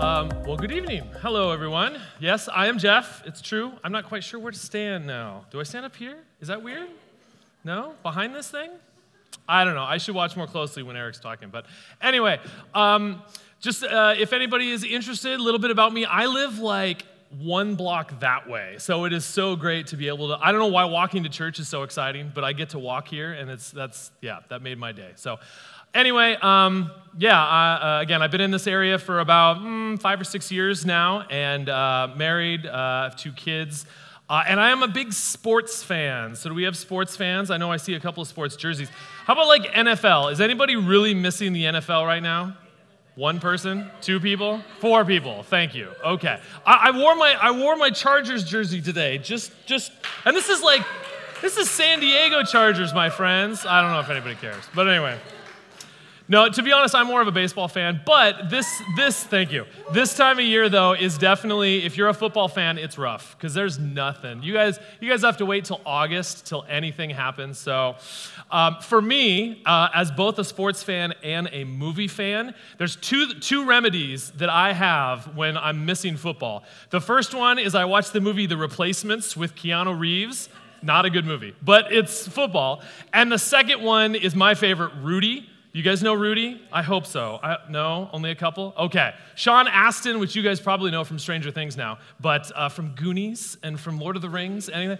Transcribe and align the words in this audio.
Um, 0.00 0.30
well, 0.46 0.56
good 0.56 0.72
evening. 0.72 1.02
Hello, 1.20 1.50
everyone. 1.50 2.00
Yes, 2.20 2.48
I 2.48 2.68
am 2.68 2.78
Jeff. 2.78 3.22
It's 3.26 3.42
true. 3.42 3.70
I'm 3.84 3.92
not 3.92 4.06
quite 4.06 4.24
sure 4.24 4.40
where 4.40 4.50
to 4.50 4.58
stand 4.58 5.06
now. 5.06 5.44
Do 5.50 5.60
I 5.60 5.62
stand 5.62 5.84
up 5.84 5.94
here? 5.94 6.16
Is 6.40 6.48
that 6.48 6.62
weird? 6.62 6.88
No? 7.64 7.92
Behind 8.02 8.34
this 8.34 8.50
thing? 8.50 8.70
I 9.46 9.62
don't 9.62 9.74
know. 9.74 9.82
I 9.82 9.98
should 9.98 10.14
watch 10.14 10.38
more 10.38 10.46
closely 10.46 10.82
when 10.82 10.96
Eric's 10.96 11.20
talking. 11.20 11.50
But 11.50 11.66
anyway, 12.00 12.40
um, 12.72 13.20
just 13.60 13.84
uh, 13.84 14.14
if 14.16 14.32
anybody 14.32 14.70
is 14.70 14.84
interested, 14.84 15.38
a 15.38 15.42
little 15.42 15.60
bit 15.60 15.70
about 15.70 15.92
me. 15.92 16.06
I 16.06 16.24
live 16.24 16.58
like 16.60 17.04
one 17.38 17.74
block 17.74 18.20
that 18.20 18.48
way. 18.48 18.76
So 18.78 19.04
it 19.04 19.12
is 19.12 19.26
so 19.26 19.54
great 19.54 19.88
to 19.88 19.98
be 19.98 20.08
able 20.08 20.28
to. 20.28 20.38
I 20.42 20.50
don't 20.50 20.62
know 20.62 20.68
why 20.68 20.86
walking 20.86 21.24
to 21.24 21.28
church 21.28 21.58
is 21.58 21.68
so 21.68 21.82
exciting, 21.82 22.32
but 22.34 22.42
I 22.42 22.54
get 22.54 22.70
to 22.70 22.78
walk 22.78 23.06
here, 23.06 23.32
and 23.32 23.50
it's 23.50 23.70
that's 23.70 24.12
yeah, 24.22 24.38
that 24.48 24.62
made 24.62 24.78
my 24.78 24.92
day. 24.92 25.12
So 25.16 25.38
anyway, 25.94 26.36
um, 26.40 26.90
yeah, 27.18 27.42
uh, 27.42 27.98
again, 28.00 28.22
I've 28.22 28.30
been 28.30 28.40
in 28.40 28.50
this 28.50 28.66
area 28.66 28.98
for 28.98 29.20
about 29.20 29.58
mm, 29.58 30.00
five 30.00 30.20
or 30.20 30.24
six 30.24 30.50
years 30.50 30.86
now, 30.86 31.22
and 31.22 31.68
uh, 31.68 32.08
married, 32.16 32.66
uh, 32.66 33.04
have 33.04 33.16
two 33.16 33.32
kids. 33.32 33.86
Uh, 34.28 34.44
and 34.46 34.60
I 34.60 34.70
am 34.70 34.84
a 34.84 34.88
big 34.88 35.12
sports 35.12 35.82
fan. 35.82 36.36
So, 36.36 36.50
do 36.50 36.54
we 36.54 36.62
have 36.62 36.76
sports 36.76 37.16
fans? 37.16 37.50
I 37.50 37.56
know 37.56 37.72
I 37.72 37.78
see 37.78 37.94
a 37.94 38.00
couple 38.00 38.22
of 38.22 38.28
sports 38.28 38.54
jerseys. 38.54 38.88
How 39.24 39.32
about 39.32 39.48
like 39.48 39.62
NFL? 39.64 40.30
Is 40.30 40.40
anybody 40.40 40.76
really 40.76 41.14
missing 41.14 41.52
the 41.52 41.64
NFL 41.64 42.06
right 42.06 42.22
now? 42.22 42.56
One 43.16 43.40
person? 43.40 43.90
Two 44.00 44.20
people? 44.20 44.62
Four 44.78 45.04
people. 45.04 45.42
Thank 45.42 45.74
you. 45.74 45.90
Okay. 46.04 46.40
I, 46.64 46.90
I, 46.92 46.96
wore 46.96 47.16
my 47.16 47.36
I 47.42 47.50
wore 47.50 47.74
my 47.74 47.90
Chargers 47.90 48.44
jersey 48.44 48.80
today. 48.80 49.18
Just 49.18 49.52
just 49.66 49.90
and 50.24 50.36
this 50.36 50.48
is 50.48 50.62
like 50.62 50.86
this 51.42 51.56
is 51.56 51.68
San 51.68 51.98
Diego 51.98 52.44
Chargers, 52.44 52.94
my 52.94 53.10
friends. 53.10 53.66
I 53.66 53.82
don't 53.82 53.90
know 53.90 54.00
if 54.00 54.08
anybody 54.10 54.36
cares. 54.36 54.64
But 54.74 54.88
anyway. 54.88 55.18
No, 56.30 56.48
to 56.48 56.62
be 56.62 56.70
honest, 56.70 56.94
I'm 56.94 57.08
more 57.08 57.20
of 57.20 57.26
a 57.26 57.32
baseball 57.32 57.66
fan, 57.66 58.02
but 58.06 58.50
this, 58.50 58.80
this, 58.94 59.24
thank 59.24 59.50
you. 59.50 59.66
This 59.92 60.16
time 60.16 60.38
of 60.38 60.44
year, 60.44 60.68
though, 60.68 60.92
is 60.92 61.18
definitely, 61.18 61.84
if 61.84 61.96
you're 61.96 62.08
a 62.08 62.14
football 62.14 62.46
fan, 62.46 62.78
it's 62.78 62.96
rough 62.96 63.36
because 63.36 63.52
there's 63.52 63.80
nothing. 63.80 64.40
You 64.40 64.52
guys, 64.52 64.78
you 65.00 65.10
guys 65.10 65.22
have 65.22 65.38
to 65.38 65.44
wait 65.44 65.64
till 65.64 65.80
August 65.84 66.46
till 66.46 66.64
anything 66.68 67.10
happens. 67.10 67.58
So, 67.58 67.96
um, 68.52 68.76
for 68.80 69.02
me, 69.02 69.60
uh, 69.66 69.88
as 69.92 70.12
both 70.12 70.38
a 70.38 70.44
sports 70.44 70.84
fan 70.84 71.14
and 71.24 71.48
a 71.50 71.64
movie 71.64 72.06
fan, 72.06 72.54
there's 72.78 72.94
two, 72.94 73.34
two 73.40 73.64
remedies 73.64 74.30
that 74.36 74.50
I 74.50 74.72
have 74.72 75.36
when 75.36 75.56
I'm 75.56 75.84
missing 75.84 76.16
football. 76.16 76.62
The 76.90 77.00
first 77.00 77.34
one 77.34 77.58
is 77.58 77.74
I 77.74 77.86
watch 77.86 78.12
the 78.12 78.20
movie 78.20 78.46
The 78.46 78.56
Replacements 78.56 79.36
with 79.36 79.56
Keanu 79.56 79.98
Reeves. 79.98 80.48
Not 80.80 81.06
a 81.06 81.10
good 81.10 81.24
movie, 81.24 81.56
but 81.60 81.92
it's 81.92 82.28
football. 82.28 82.82
And 83.12 83.32
the 83.32 83.38
second 83.38 83.82
one 83.82 84.14
is 84.14 84.36
my 84.36 84.54
favorite, 84.54 84.92
Rudy. 85.02 85.48
You 85.72 85.84
guys 85.84 86.02
know 86.02 86.14
Rudy? 86.14 86.60
I 86.72 86.82
hope 86.82 87.06
so. 87.06 87.38
I, 87.40 87.58
no, 87.68 88.10
only 88.12 88.32
a 88.32 88.34
couple? 88.34 88.74
Okay. 88.76 89.14
Sean 89.36 89.68
Astin, 89.68 90.18
which 90.18 90.34
you 90.34 90.42
guys 90.42 90.58
probably 90.58 90.90
know 90.90 91.04
from 91.04 91.20
Stranger 91.20 91.52
Things 91.52 91.76
now, 91.76 91.98
but 92.18 92.50
uh, 92.56 92.68
from 92.68 92.90
Goonies 92.96 93.56
and 93.62 93.78
from 93.78 94.00
Lord 94.00 94.16
of 94.16 94.22
the 94.22 94.28
Rings, 94.28 94.68
anything? 94.68 94.98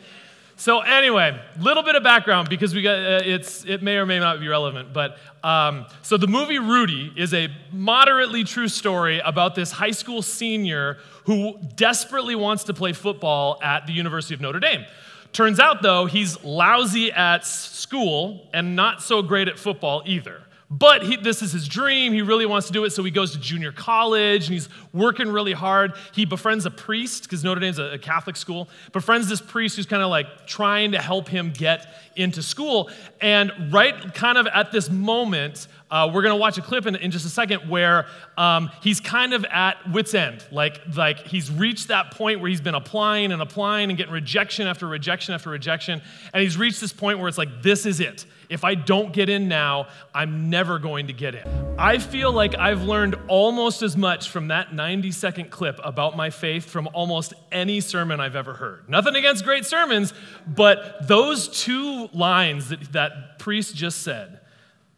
So 0.55 0.79
anyway, 0.81 1.41
little 1.59 1.83
bit 1.83 1.97
of 1.97 2.05
background 2.05 2.49
because 2.49 2.73
we 2.73 2.83
got 2.83 2.99
uh, 2.99 3.23
it's 3.25 3.65
it 3.65 3.83
may 3.83 3.97
or 3.97 4.07
may 4.07 4.21
not 4.21 4.39
be 4.39 4.47
relevant, 4.47 4.93
but 4.93 5.17
um, 5.43 5.87
so 6.03 6.17
the 6.17 6.29
movie 6.29 6.59
Rudy 6.61 7.13
is 7.17 7.35
a 7.35 7.49
moderately 7.73 8.45
true 8.45 8.69
story 8.69 9.21
about 9.25 9.57
this 9.57 9.73
high 9.73 9.91
school 9.91 10.23
senior 10.23 10.99
who 11.25 11.59
desperately 11.75 12.37
wants 12.37 12.65
to 12.65 12.75
play 12.75 12.93
football 12.93 13.59
at 13.63 13.87
the 13.87 13.93
University 13.93 14.35
of 14.35 14.41
Notre 14.41 14.61
Dame. 14.61 14.85
Turns 15.33 15.59
out 15.59 15.83
though 15.83 16.07
he's 16.07 16.41
lousy 16.45 17.11
at 17.11 17.45
school 17.45 18.47
and 18.53 18.77
not 18.77 19.03
so 19.03 19.23
great 19.23 19.49
at 19.49 19.59
football 19.59 20.03
either. 20.05 20.43
But 20.73 21.03
he, 21.03 21.17
this 21.17 21.43
is 21.43 21.51
his 21.51 21.67
dream. 21.67 22.13
He 22.13 22.23
really 22.23 22.47
wants 22.47 22.69
to 22.69 22.73
do 22.73 22.85
it. 22.85 22.91
So 22.91 23.03
he 23.03 23.11
goes 23.11 23.33
to 23.33 23.41
junior 23.41 23.73
college 23.73 24.45
and 24.47 24.53
he's 24.53 24.69
working 24.93 25.29
really 25.29 25.53
hard. 25.53 25.95
He 26.13 26.25
befriends 26.25 26.65
a 26.65 26.71
priest, 26.71 27.25
because 27.25 27.43
Notre 27.43 27.61
Dame's 27.61 27.81
a, 27.81 27.95
a 27.95 27.99
Catholic 27.99 28.37
school, 28.37 28.69
befriends 28.93 29.29
this 29.29 29.41
priest 29.41 29.75
who's 29.75 29.87
kind 29.87 30.01
of 30.01 30.11
like 30.11 30.47
trying 30.47 30.93
to 30.93 31.01
help 31.01 31.29
him 31.29 31.53
get 31.53 31.93
into 32.15 32.41
school. 32.41 32.89
And 33.21 33.51
right 33.73 34.15
kind 34.15 34.39
of 34.39 34.47
at 34.47 34.71
this 34.71 34.89
moment, 34.89 35.67
uh, 35.91 36.09
we're 36.13 36.23
going 36.23 36.35
to 36.35 36.41
watch 36.41 36.57
a 36.57 36.63
clip 36.63 36.87
in, 36.87 36.95
in, 36.95 37.11
just 37.11 37.27
a 37.27 37.31
second 37.31 37.69
where 37.69 38.07
um, 38.39 38.71
he's 38.81 39.01
kind 39.01 39.33
of 39.33 39.45
at 39.47 39.77
wit's 39.91 40.15
end. 40.15 40.47
Like, 40.53 40.81
like 40.95 41.27
he's 41.27 41.51
reached 41.51 41.89
that 41.89 42.13
point 42.13 42.41
where 42.41 42.49
he's 42.49 42.61
been 42.61 42.77
applying 42.77 43.33
and 43.33 43.43
applying 43.43 43.91
and 43.91 43.99
getting 43.99 44.13
rejection 44.13 44.69
after 44.69 44.87
rejection 44.87 45.35
after 45.35 45.51
rejection. 45.51 46.01
And 46.33 46.43
he's 46.45 46.57
reached 46.57 46.81
this 46.81 46.93
point 46.93 47.19
where 47.19 47.27
it's 47.27 47.39
like, 47.39 47.63
this 47.63 47.87
is 47.87 47.99
it. 47.99 48.25
If 48.51 48.65
I 48.65 48.75
don't 48.75 49.13
get 49.13 49.29
in 49.29 49.47
now, 49.47 49.87
I'm 50.13 50.51
never 50.51 50.81
going 50.81 51.07
to 51.07 51.13
get 51.13 51.37
in. 51.37 51.77
I 51.79 51.99
feel 51.99 52.33
like 52.33 52.57
I've 52.59 52.83
learned 52.83 53.15
almost 53.29 53.81
as 53.83 53.97
much 53.97 54.29
from 54.29 54.49
that 54.49 54.75
90 54.75 55.13
second 55.13 55.51
clip 55.51 55.79
about 55.85 56.17
my 56.17 56.31
faith 56.31 56.65
from 56.65 56.89
almost 56.93 57.33
any 57.53 57.81
sermon 57.81 58.19
I've 58.19 58.35
ever 58.35 58.55
heard. 58.55 58.89
Nothing 58.89 59.15
against 59.15 59.45
great 59.45 59.65
sermons, 59.65 60.13
but 60.49 61.07
those 61.07 61.47
two 61.47 62.09
lines 62.13 62.71
that 62.71 62.93
that 62.93 63.39
priest 63.39 63.77
just 63.77 64.03
said 64.03 64.41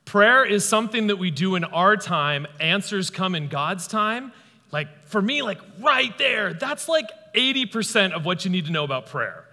prayer 0.06 0.44
is 0.44 0.66
something 0.66 1.06
that 1.06 1.16
we 1.16 1.30
do 1.30 1.54
in 1.54 1.64
our 1.64 1.96
time, 1.96 2.46
answers 2.58 3.10
come 3.10 3.34
in 3.34 3.48
God's 3.48 3.86
time. 3.86 4.32
Like 4.70 5.04
for 5.04 5.22
me, 5.22 5.42
like 5.42 5.58
right 5.78 6.16
there, 6.18 6.54
that's 6.54 6.88
like 6.88 7.06
80% 7.34 8.12
of 8.12 8.24
what 8.24 8.44
you 8.44 8.50
need 8.50 8.66
to 8.66 8.72
know 8.72 8.84
about 8.84 9.06
prayer 9.06 9.44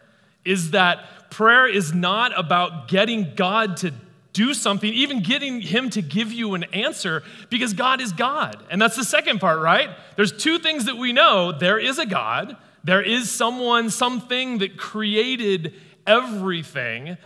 is 0.46 0.72
that 0.72 1.06
prayer 1.30 1.68
is 1.68 1.94
not 1.94 2.38
about 2.38 2.88
getting 2.88 3.34
God 3.36 3.78
to 3.78 3.94
do 4.32 4.54
something, 4.54 4.94
even 4.94 5.22
getting 5.22 5.60
Him 5.60 5.90
to 5.90 6.02
give 6.02 6.32
you 6.32 6.54
an 6.54 6.64
answer, 6.66 7.24
because 7.50 7.74
God 7.74 8.00
is 8.00 8.14
God. 8.14 8.58
And 8.70 8.82
that's 8.82 8.96
the 8.96 9.04
second 9.04 9.40
part, 9.40 9.60
right? 9.60 9.90
There's 10.16 10.32
two 10.32 10.60
things 10.60 10.86
that 10.86 10.98
we 10.98 11.14
know 11.14 11.52
there 11.52 11.80
is 11.80 11.98
a 11.98 12.06
God, 12.06 12.56
there 12.84 13.02
is 13.02 13.30
someone, 13.30 13.90
something 13.90 14.60
that 14.60 14.78
created 14.78 15.74
everything, 16.06 17.18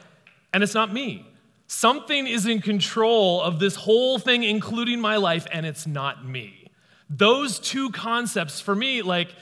and 0.53 0.63
it's 0.63 0.73
not 0.73 0.93
me. 0.93 1.25
Something 1.67 2.27
is 2.27 2.45
in 2.45 2.61
control 2.61 3.41
of 3.41 3.59
this 3.59 3.75
whole 3.75 4.19
thing, 4.19 4.43
including 4.43 4.99
my 4.99 5.17
life, 5.17 5.45
and 5.51 5.65
it's 5.65 5.85
not 5.87 6.25
me. 6.25 6.67
Those 7.09 7.59
two 7.59 7.91
concepts, 7.91 8.59
for 8.61 8.75
me, 8.75 9.01
like, 9.01 9.35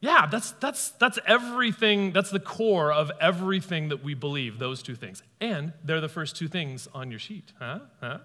yeah, 0.00 0.26
that's, 0.26 0.52
that's, 0.52 0.90
that's 0.90 1.18
everything, 1.26 2.12
that's 2.12 2.30
the 2.30 2.40
core 2.40 2.92
of 2.92 3.10
everything 3.20 3.88
that 3.88 4.04
we 4.04 4.14
believe, 4.14 4.58
those 4.58 4.82
two 4.82 4.94
things. 4.94 5.22
And 5.40 5.72
they're 5.84 6.00
the 6.00 6.08
first 6.08 6.36
two 6.36 6.48
things 6.48 6.88
on 6.94 7.10
your 7.10 7.20
sheet. 7.20 7.52
Huh? 7.58 7.80
Huh? 8.00 8.18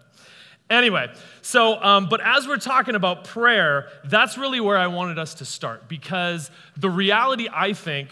Anyway, 0.70 1.12
so, 1.42 1.82
um, 1.84 2.08
but 2.09 2.22
as 2.22 2.48
we're 2.48 2.58
talking 2.58 2.96
about 2.96 3.26
prayer, 3.26 3.88
that's 4.06 4.38
really 4.38 4.59
where 4.59 4.78
I 4.78 4.88
wanted 4.88 5.20
us 5.20 5.36
to 5.36 5.46
start 5.46 5.90
because 5.90 6.50
the 6.78 6.90
reality, 6.90 7.48
I 7.52 7.74
think, 7.74 8.09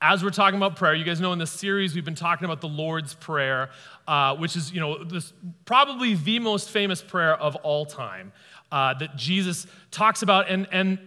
as 0.00 0.22
we're 0.22 0.30
talking 0.30 0.56
about 0.56 0.76
prayer, 0.76 0.94
you 0.94 1.04
guys 1.04 1.20
know 1.20 1.32
in 1.32 1.38
this 1.38 1.52
series 1.52 1.94
we've 1.94 2.04
been 2.04 2.14
talking 2.14 2.44
about 2.44 2.60
the 2.60 2.68
Lord's 2.68 3.14
Prayer, 3.14 3.70
uh, 4.06 4.36
which 4.36 4.56
is, 4.56 4.72
you 4.72 4.80
know, 4.80 5.02
this, 5.02 5.32
probably 5.64 6.14
the 6.14 6.40
most 6.40 6.70
famous 6.70 7.00
prayer 7.00 7.36
of 7.36 7.56
all 7.56 7.86
time 7.86 8.32
uh, 8.70 8.94
that 8.94 9.16
Jesus 9.16 9.66
talks 9.90 10.22
about. 10.22 10.50
And, 10.50 10.66
and 10.72 10.98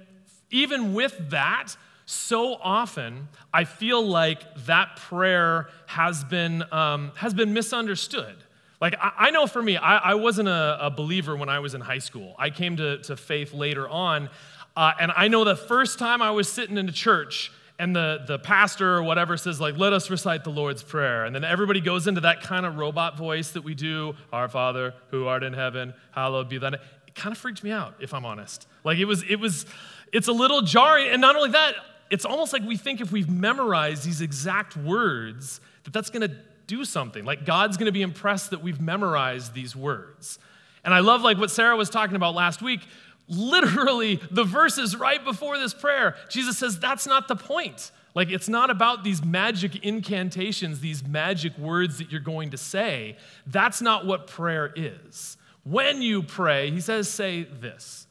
even 0.49 0.93
with 0.93 1.29
that, 1.29 1.75
so 2.05 2.55
often 2.55 3.27
I 3.53 3.65
feel 3.65 4.01
like 4.01 4.65
that 4.65 4.95
prayer 4.95 5.67
has 5.87 6.23
been, 6.23 6.63
um, 6.71 7.11
has 7.15 7.33
been 7.33 7.53
misunderstood. 7.53 8.35
Like, 8.79 8.95
I, 9.01 9.11
I 9.17 9.31
know 9.31 9.47
for 9.47 9.61
me, 9.61 9.77
I, 9.77 9.97
I 9.97 10.13
wasn't 10.15 10.47
a, 10.47 10.77
a, 10.85 10.89
believer 10.89 11.35
when 11.35 11.49
I 11.49 11.59
was 11.59 11.73
in 11.73 11.81
high 11.81 11.97
school. 11.97 12.35
I 12.37 12.49
came 12.49 12.77
to, 12.77 12.99
to 12.99 13.17
faith 13.17 13.53
later 13.53 13.89
on. 13.89 14.29
Uh, 14.75 14.93
and 14.99 15.11
I 15.15 15.27
know 15.27 15.43
the 15.43 15.55
first 15.55 15.99
time 15.99 16.21
I 16.21 16.31
was 16.31 16.47
sitting 16.47 16.77
in 16.77 16.87
a 16.87 16.91
church 16.91 17.51
and 17.79 17.95
the, 17.95 18.23
the 18.27 18.39
pastor 18.39 18.95
or 18.95 19.03
whatever 19.03 19.37
says, 19.37 19.59
like, 19.59 19.77
let 19.77 19.93
us 19.93 20.09
recite 20.09 20.43
the 20.43 20.49
Lord's 20.49 20.83
Prayer. 20.83 21.25
And 21.25 21.35
then 21.35 21.43
everybody 21.43 21.81
goes 21.81 22.07
into 22.07 22.21
that 22.21 22.41
kind 22.41 22.65
of 22.65 22.77
robot 22.77 23.17
voice 23.17 23.51
that 23.51 23.63
we 23.63 23.75
do 23.75 24.15
Our 24.31 24.47
Father, 24.47 24.93
who 25.11 25.27
art 25.27 25.43
in 25.43 25.53
heaven, 25.53 25.93
hallowed 26.11 26.49
be 26.49 26.57
thy 26.57 26.69
name. 26.69 26.79
It 27.07 27.15
kind 27.15 27.31
of 27.31 27.37
freaked 27.37 27.63
me 27.63 27.71
out, 27.71 27.95
if 27.99 28.13
I'm 28.13 28.25
honest. 28.25 28.67
Like, 28.83 28.97
it 28.97 29.05
was, 29.05 29.23
it 29.29 29.39
was, 29.39 29.65
it's 30.13 30.27
a 30.27 30.31
little 30.31 30.61
jarring. 30.61 31.09
And 31.09 31.21
not 31.21 31.35
only 31.35 31.51
that, 31.51 31.75
it's 32.09 32.25
almost 32.25 32.53
like 32.53 32.63
we 32.63 32.77
think 32.77 33.01
if 33.01 33.11
we've 33.11 33.29
memorized 33.29 34.05
these 34.05 34.21
exact 34.21 34.77
words, 34.77 35.59
that 35.83 35.93
that's 35.93 36.09
going 36.09 36.27
to 36.27 36.35
do 36.67 36.85
something. 36.85 37.25
Like 37.25 37.45
God's 37.45 37.77
going 37.77 37.87
to 37.87 37.91
be 37.91 38.01
impressed 38.01 38.51
that 38.51 38.61
we've 38.61 38.79
memorized 38.81 39.53
these 39.53 39.75
words. 39.75 40.39
And 40.83 40.93
I 40.93 40.99
love 40.99 41.21
like 41.21 41.37
what 41.37 41.51
Sarah 41.51 41.75
was 41.75 41.89
talking 41.89 42.15
about 42.15 42.35
last 42.35 42.61
week. 42.61 42.81
literally 43.27 44.19
the 44.31 44.43
verses 44.43 44.95
right 44.95 45.23
before 45.23 45.57
this 45.57 45.73
prayer, 45.73 46.15
Jesus 46.29 46.57
says 46.57 46.79
that's 46.79 47.05
not 47.05 47.27
the 47.27 47.35
point. 47.35 47.91
Like, 48.15 48.31
it's 48.31 48.49
not 48.49 48.71
about 48.71 49.03
these 49.03 49.23
magic 49.23 49.83
incantations, 49.85 50.79
these 50.79 51.05
magic 51.05 51.55
words 51.57 51.99
that 51.99 52.11
you're 52.11 52.19
going 52.19 52.49
to 52.49 52.57
say. 52.57 53.15
That's 53.45 53.79
not 53.79 54.07
what 54.07 54.25
prayer 54.25 54.73
is. 54.75 55.37
When 55.63 56.01
you 56.01 56.23
pray, 56.23 56.71
he 56.71 56.81
says, 56.81 57.07
say 57.07 57.43
this. 57.43 58.06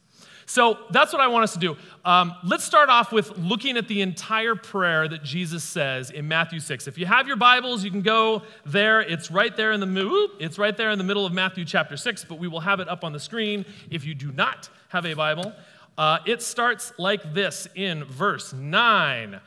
So 0.49 0.79
that's 0.91 1.13
what 1.13 1.21
I 1.21 1.27
want 1.27 1.43
us 1.43 1.53
to 1.55 1.59
do. 1.59 1.77
Um, 2.05 2.33
let's 2.45 2.63
start 2.63 2.89
off 2.89 3.11
with 3.11 3.37
looking 3.37 3.77
at 3.77 3.89
the 3.89 4.01
entire 4.01 4.55
prayer 4.55 5.09
that 5.09 5.25
Jesus 5.25 5.65
says 5.65 6.13
in 6.13 6.29
Matthew 6.29 6.61
6. 6.61 6.87
If 6.87 6.97
you 6.99 7.05
have 7.05 7.27
your 7.27 7.37
Bibles, 7.37 7.83
you 7.83 7.91
can 7.91 8.03
go 8.03 8.43
there. 8.65 9.01
It's 9.01 9.29
right 9.29 9.55
there 9.57 9.73
in 9.73 9.81
the. 9.81 10.29
It's 10.39 10.57
right 10.57 10.77
there 10.77 10.91
in 10.91 10.99
the 10.99 11.05
middle 11.05 11.27
of 11.27 11.33
Matthew 11.33 11.65
chapter 11.65 11.97
6, 11.97 12.27
but 12.27 12.39
we 12.39 12.47
will 12.47 12.61
have 12.61 12.79
it 12.79 12.89
up 12.89 13.03
on 13.03 13.13
the 13.13 13.19
screen 13.19 13.65
if 13.91 14.05
you 14.05 14.15
do 14.15 14.31
not 14.31 14.69
have 14.91 15.05
a 15.05 15.15
Bible. 15.15 15.53
Uh, 15.99 16.19
it 16.27 16.43
starts 16.43 16.93
like 16.97 17.35
this 17.35 17.67
in 17.75 18.05
verse 18.05 18.53
9. 18.53 19.41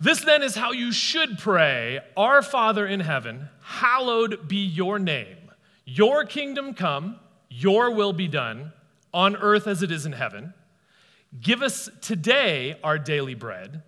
This 0.00 0.24
then 0.24 0.42
is 0.42 0.54
how 0.54 0.72
you 0.72 0.92
should 0.92 1.38
pray 1.38 2.00
Our 2.16 2.40
Father 2.40 2.86
in 2.86 3.00
heaven, 3.00 3.50
hallowed 3.60 4.48
be 4.48 4.64
your 4.64 4.98
name. 4.98 5.36
Your 5.84 6.24
kingdom 6.24 6.72
come, 6.72 7.16
your 7.50 7.90
will 7.90 8.14
be 8.14 8.28
done 8.28 8.72
on 9.12 9.36
earth 9.36 9.66
as 9.66 9.82
it 9.82 9.90
is 9.90 10.06
in 10.06 10.12
heaven. 10.12 10.54
Give 11.40 11.62
us 11.62 11.88
today 12.00 12.78
our 12.82 12.98
daily 12.98 13.34
bread, 13.34 13.82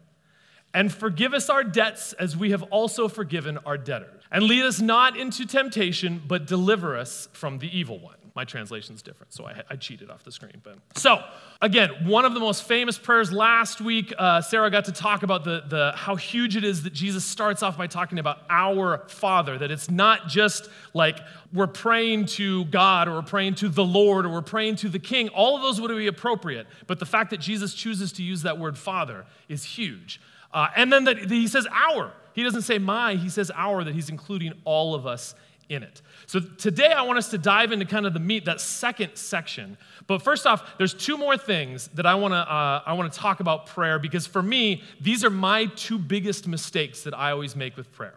and 0.73 0.93
forgive 0.93 1.35
us 1.35 1.51
our 1.51 1.65
debts 1.65 2.13
as 2.15 2.37
we 2.37 2.51
have 2.51 2.63
also 2.65 3.09
forgiven 3.09 3.59
our 3.67 3.77
debtors. 3.77 4.23
And 4.31 4.45
lead 4.45 4.63
us 4.63 4.81
not 4.81 5.17
into 5.17 5.45
temptation, 5.45 6.23
but 6.27 6.47
deliver 6.47 6.97
us 6.97 7.29
from 7.33 7.59
the 7.59 7.77
evil 7.77 7.99
one. 7.99 8.22
My 8.35 8.45
translation's 8.45 9.03
different, 9.03 9.35
so 9.35 9.45
I, 9.47 9.63
I, 9.69 9.77
cheated 9.77 10.11
off 10.11 10.25
the 10.25 10.33
screen. 10.33 10.63
But 10.63 10.79
so 10.95 11.23
again, 11.61 11.91
one 12.07 12.25
of 12.25 12.33
the 12.33 12.41
most 12.41 12.63
famous 12.63 12.97
prayers 12.97 13.31
last 13.31 13.83
week. 13.83 14.11
Uh, 14.17 14.41
Sarah 14.41 14.71
got 14.71 14.87
to 14.87 14.93
talk 14.93 15.23
about 15.23 15.45
the, 15.45 15.65
the 15.69 15.93
how 15.95 16.17
huge 16.17 16.57
it 16.57 16.65
is 16.65 16.83
that 16.85 16.95
Jesus 16.95 17.27
starts 17.27 17.63
off 17.63 17.77
by 17.77 17.87
talking 17.87 18.19
about 18.19 18.39
our 18.49 19.07
Father. 19.09 19.59
That 19.59 19.71
it's 19.71 19.91
not 19.91 20.29
just 20.29 20.71
like 20.95 21.19
we're 21.53 21.67
praying 21.67 22.27
to 22.27 22.65
God 22.67 23.07
or 23.07 23.17
we're 23.17 23.23
praying 23.23 23.57
to 23.57 23.69
the 23.69 23.85
Lord 23.85 24.25
or 24.25 24.31
we're 24.31 24.41
praying 24.41 24.77
to 24.77 24.89
the 24.89 24.99
King. 24.99 25.29
All 25.29 25.55
of 25.55 25.61
those 25.61 25.79
would 25.79 25.95
be 25.95 26.07
appropriate, 26.07 26.67
but 26.87 26.99
the 26.99 27.07
fact 27.07 27.31
that 27.31 27.41
Jesus 27.41 27.75
chooses 27.75 28.13
to 28.15 28.23
use 28.23 28.43
that 28.43 28.59
word 28.59 28.79
Father 28.79 29.27
is 29.51 29.63
huge. 29.65 30.23
Uh, 30.55 30.69
and 30.75 30.91
then 30.91 31.05
that 31.05 31.31
he 31.31 31.49
says 31.49 31.67
our. 31.71 32.13
He 32.33 32.43
doesn't 32.43 32.63
say 32.63 32.79
my. 32.79 33.15
He 33.17 33.29
says 33.29 33.51
our. 33.55 33.85
That 33.85 33.95
he's 33.95 34.09
including 34.09 34.55
all 34.65 34.95
of 34.95 35.07
us 35.07 35.35
in 35.69 35.83
it. 35.83 36.03
So 36.27 36.41
today 36.41 36.93
I 36.93 37.03
want 37.03 37.19
us 37.19 37.29
to 37.31 37.39
dive 37.39 37.73
into 37.73 37.85
kind 37.85 38.07
of 38.07 38.15
the 38.15 38.21
meat, 38.21 38.45
that 38.45 38.61
second 38.61 39.17
section. 39.17 39.77
But 40.07 40.23
first 40.23 40.47
off, 40.47 40.77
there's 40.79 40.95
two 40.95 41.17
more 41.17 41.37
things 41.37 41.89
that 41.95 42.07
I 42.07 42.15
want 42.15 42.33
to 42.33 42.39
uh, 42.39 42.83
I 42.85 42.93
want 42.95 43.13
to 43.13 43.19
talk 43.19 43.41
about 43.41 43.67
prayer 43.67 43.99
because 43.99 44.27
for 44.27 44.43
me, 44.43 44.83
these 45.01 45.25
are 45.25 45.31
my 45.31 45.67
two 45.77 45.99
biggest 45.99 46.47
mistakes 46.47 47.03
that 47.03 47.19
I 47.19 47.31
always 47.31 47.57
make 47.57 47.77
with 47.77 47.93
prayer. 47.93 48.15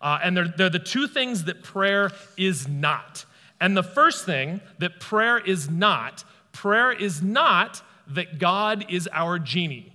Uh, 0.00 0.18
and 0.22 0.36
they're, 0.36 0.48
they're 0.56 0.70
the 0.70 0.78
two 0.78 1.06
things 1.06 1.44
that 1.44 1.62
prayer 1.62 2.10
is 2.36 2.68
not. 2.68 3.24
And 3.60 3.76
the 3.76 3.82
first 3.82 4.26
thing 4.26 4.60
that 4.78 5.00
prayer 5.00 5.38
is 5.38 5.70
not, 5.70 6.24
prayer 6.52 6.92
is 6.92 7.22
not 7.22 7.82
that 8.08 8.38
God 8.38 8.86
is 8.90 9.08
our 9.12 9.38
genie. 9.38 9.92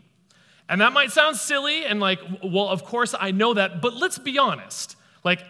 And 0.68 0.81
that 0.81 0.94
might 0.94 1.12
sound 1.12 1.36
silly 1.36 1.86
and 1.86 2.00
like, 2.00 2.19
well, 2.44 2.69
of 2.69 2.83
course 2.83 3.13
I 3.18 3.31
know 3.31 3.53
that, 3.53 3.81
but 3.81 3.94
let's 3.95 4.18
be 4.18 4.38
honest. 4.39 4.95
Like, 5.24 5.44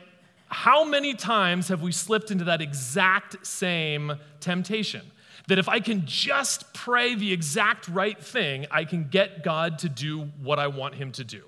how 0.51 0.83
many 0.83 1.13
times 1.13 1.69
have 1.69 1.81
we 1.81 1.93
slipped 1.93 2.29
into 2.29 2.43
that 2.43 2.61
exact 2.61 3.45
same 3.47 4.13
temptation? 4.41 5.01
That 5.47 5.57
if 5.57 5.69
I 5.69 5.79
can 5.79 6.05
just 6.05 6.73
pray 6.73 7.15
the 7.15 7.31
exact 7.31 7.87
right 7.87 8.21
thing, 8.21 8.67
I 8.69 8.83
can 8.83 9.07
get 9.07 9.43
God 9.43 9.79
to 9.79 9.89
do 9.89 10.29
what 10.41 10.59
I 10.59 10.67
want 10.67 10.95
Him 10.95 11.13
to 11.13 11.23
do. 11.23 11.43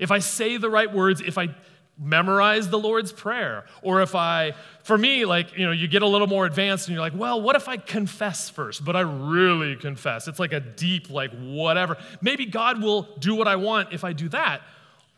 If 0.00 0.10
I 0.10 0.18
say 0.18 0.56
the 0.56 0.70
right 0.70 0.92
words, 0.92 1.20
if 1.20 1.38
I 1.38 1.54
memorize 1.98 2.68
the 2.68 2.78
Lord's 2.78 3.12
Prayer, 3.12 3.66
or 3.82 4.00
if 4.00 4.14
I, 4.14 4.54
for 4.82 4.96
me, 4.96 5.24
like, 5.26 5.56
you 5.56 5.66
know, 5.66 5.72
you 5.72 5.86
get 5.86 6.02
a 6.02 6.06
little 6.06 6.26
more 6.26 6.46
advanced 6.46 6.88
and 6.88 6.94
you're 6.94 7.02
like, 7.02 7.14
well, 7.14 7.40
what 7.40 7.56
if 7.56 7.68
I 7.68 7.76
confess 7.76 8.48
first, 8.50 8.84
but 8.84 8.96
I 8.96 9.00
really 9.00 9.76
confess? 9.76 10.28
It's 10.28 10.38
like 10.38 10.52
a 10.52 10.60
deep, 10.60 11.10
like, 11.10 11.30
whatever. 11.38 11.96
Maybe 12.20 12.46
God 12.46 12.82
will 12.82 13.02
do 13.18 13.34
what 13.34 13.48
I 13.48 13.56
want 13.56 13.92
if 13.92 14.02
I 14.02 14.12
do 14.12 14.28
that. 14.30 14.62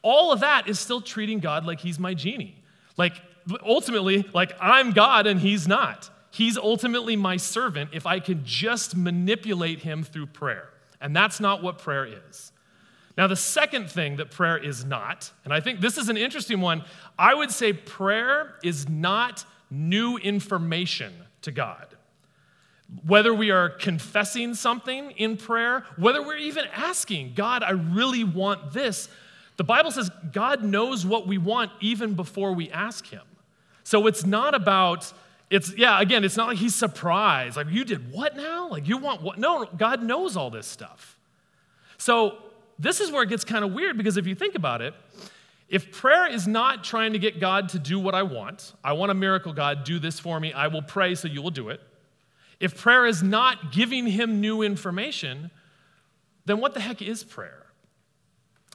All 0.02 0.32
of 0.32 0.40
that 0.40 0.68
is 0.68 0.78
still 0.78 1.00
treating 1.00 1.38
God 1.38 1.64
like 1.64 1.80
He's 1.80 1.98
my 1.98 2.14
genie. 2.14 2.56
Like, 2.96 3.22
ultimately, 3.64 4.24
like 4.32 4.52
I'm 4.60 4.92
God 4.92 5.26
and 5.26 5.40
he's 5.40 5.66
not. 5.68 6.10
He's 6.30 6.58
ultimately 6.58 7.16
my 7.16 7.36
servant 7.36 7.90
if 7.92 8.06
I 8.06 8.20
can 8.20 8.44
just 8.44 8.96
manipulate 8.96 9.80
him 9.80 10.02
through 10.04 10.26
prayer. 10.26 10.68
And 11.00 11.14
that's 11.14 11.40
not 11.40 11.62
what 11.62 11.78
prayer 11.78 12.06
is. 12.28 12.52
Now, 13.16 13.26
the 13.26 13.36
second 13.36 13.90
thing 13.90 14.16
that 14.16 14.30
prayer 14.30 14.56
is 14.56 14.84
not, 14.84 15.32
and 15.44 15.52
I 15.52 15.60
think 15.60 15.80
this 15.80 15.98
is 15.98 16.08
an 16.08 16.16
interesting 16.16 16.60
one, 16.60 16.84
I 17.18 17.34
would 17.34 17.50
say 17.50 17.72
prayer 17.72 18.54
is 18.62 18.88
not 18.88 19.44
new 19.70 20.16
information 20.18 21.12
to 21.42 21.50
God. 21.50 21.86
Whether 23.04 23.34
we 23.34 23.50
are 23.50 23.68
confessing 23.68 24.54
something 24.54 25.10
in 25.12 25.36
prayer, 25.36 25.84
whether 25.96 26.22
we're 26.22 26.36
even 26.36 26.64
asking, 26.72 27.32
God, 27.34 27.62
I 27.62 27.70
really 27.70 28.24
want 28.24 28.72
this, 28.72 29.08
the 29.56 29.64
Bible 29.64 29.90
says 29.90 30.10
God 30.32 30.62
knows 30.62 31.04
what 31.04 31.26
we 31.26 31.38
want 31.38 31.72
even 31.80 32.14
before 32.14 32.52
we 32.52 32.70
ask 32.70 33.06
Him. 33.06 33.22
So 33.88 34.06
it's 34.06 34.26
not 34.26 34.54
about, 34.54 35.10
it's, 35.48 35.74
yeah, 35.78 35.98
again, 35.98 36.22
it's 36.22 36.36
not 36.36 36.48
like 36.48 36.58
he's 36.58 36.74
surprised. 36.74 37.56
Like, 37.56 37.68
you 37.70 37.86
did 37.86 38.12
what 38.12 38.36
now? 38.36 38.68
Like, 38.68 38.86
you 38.86 38.98
want 38.98 39.22
what? 39.22 39.38
No, 39.38 39.64
God 39.64 40.02
knows 40.02 40.36
all 40.36 40.50
this 40.50 40.66
stuff. 40.66 41.16
So 41.96 42.36
this 42.78 43.00
is 43.00 43.10
where 43.10 43.22
it 43.22 43.30
gets 43.30 43.44
kind 43.46 43.64
of 43.64 43.72
weird 43.72 43.96
because 43.96 44.18
if 44.18 44.26
you 44.26 44.34
think 44.34 44.56
about 44.56 44.82
it, 44.82 44.92
if 45.70 45.90
prayer 45.90 46.30
is 46.30 46.46
not 46.46 46.84
trying 46.84 47.14
to 47.14 47.18
get 47.18 47.40
God 47.40 47.70
to 47.70 47.78
do 47.78 47.98
what 47.98 48.14
I 48.14 48.24
want, 48.24 48.74
I 48.84 48.92
want 48.92 49.10
a 49.10 49.14
miracle, 49.14 49.54
God, 49.54 49.84
do 49.84 49.98
this 49.98 50.20
for 50.20 50.38
me, 50.38 50.52
I 50.52 50.66
will 50.66 50.82
pray 50.82 51.14
so 51.14 51.26
you 51.26 51.40
will 51.40 51.48
do 51.48 51.70
it. 51.70 51.80
If 52.60 52.76
prayer 52.76 53.06
is 53.06 53.22
not 53.22 53.72
giving 53.72 54.06
him 54.06 54.42
new 54.42 54.60
information, 54.60 55.50
then 56.44 56.60
what 56.60 56.74
the 56.74 56.80
heck 56.80 57.00
is 57.00 57.24
prayer? 57.24 57.64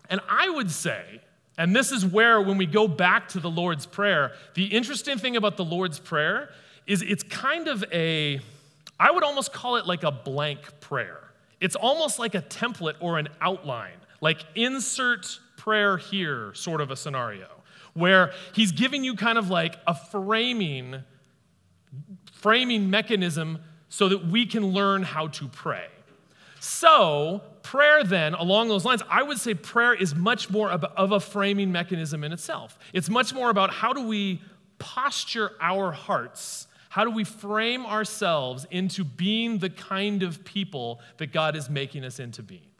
And 0.09 0.21
I 0.27 0.49
would 0.49 0.71
say 0.71 1.21
and 1.57 1.75
this 1.75 1.91
is 1.91 2.05
where, 2.05 2.41
when 2.41 2.57
we 2.57 2.65
go 2.65 2.87
back 2.87 3.27
to 3.29 3.39
the 3.39 3.49
Lord's 3.49 3.85
Prayer, 3.85 4.31
the 4.55 4.65
interesting 4.65 5.17
thing 5.17 5.35
about 5.35 5.55
the 5.57 5.65
Lord's 5.65 5.99
Prayer 5.99 6.49
is 6.87 7.01
it's 7.01 7.23
kind 7.23 7.67
of 7.67 7.83
a, 7.91 8.39
I 8.99 9.11
would 9.11 9.23
almost 9.23 9.53
call 9.53 9.75
it 9.75 9.85
like 9.85 10.03
a 10.03 10.11
blank 10.11 10.79
prayer. 10.79 11.19
It's 11.61 11.75
almost 11.75 12.19
like 12.19 12.35
a 12.35 12.41
template 12.41 12.95
or 12.99 13.19
an 13.19 13.29
outline, 13.39 13.97
like 14.19 14.43
insert 14.55 15.39
prayer 15.55 15.97
here 15.97 16.53
sort 16.55 16.81
of 16.81 16.91
a 16.91 16.95
scenario, 16.95 17.47
where 17.93 18.33
he's 18.53 18.71
giving 18.71 19.03
you 19.03 19.15
kind 19.15 19.37
of 19.37 19.49
like 19.49 19.77
a 19.87 19.93
framing, 19.93 21.03
framing 22.31 22.89
mechanism 22.89 23.59
so 23.89 24.09
that 24.09 24.25
we 24.25 24.45
can 24.47 24.65
learn 24.65 25.03
how 25.03 25.27
to 25.27 25.47
pray. 25.47 25.85
So, 26.65 27.41
prayer, 27.61 28.05
then, 28.05 28.35
along 28.35 28.69
those 28.69 28.85
lines, 28.85 29.03
I 29.09 29.21
would 29.21 29.37
say 29.37 29.53
prayer 29.53 29.93
is 29.93 30.15
much 30.15 30.49
more 30.49 30.71
of 30.71 31.11
a 31.11 31.19
framing 31.19 31.73
mechanism 31.73 32.23
in 32.23 32.31
itself. 32.31 32.79
It's 32.93 33.09
much 33.09 33.33
more 33.33 33.49
about 33.49 33.73
how 33.73 33.91
do 33.91 34.07
we 34.07 34.41
posture 34.79 35.51
our 35.59 35.91
hearts? 35.91 36.67
How 36.87 37.03
do 37.03 37.11
we 37.11 37.25
frame 37.25 37.85
ourselves 37.85 38.65
into 38.71 39.03
being 39.03 39.57
the 39.57 39.69
kind 39.69 40.23
of 40.23 40.45
people 40.45 41.01
that 41.17 41.33
God 41.33 41.57
is 41.57 41.69
making 41.69 42.05
us 42.05 42.17
into 42.17 42.41
being? 42.41 42.71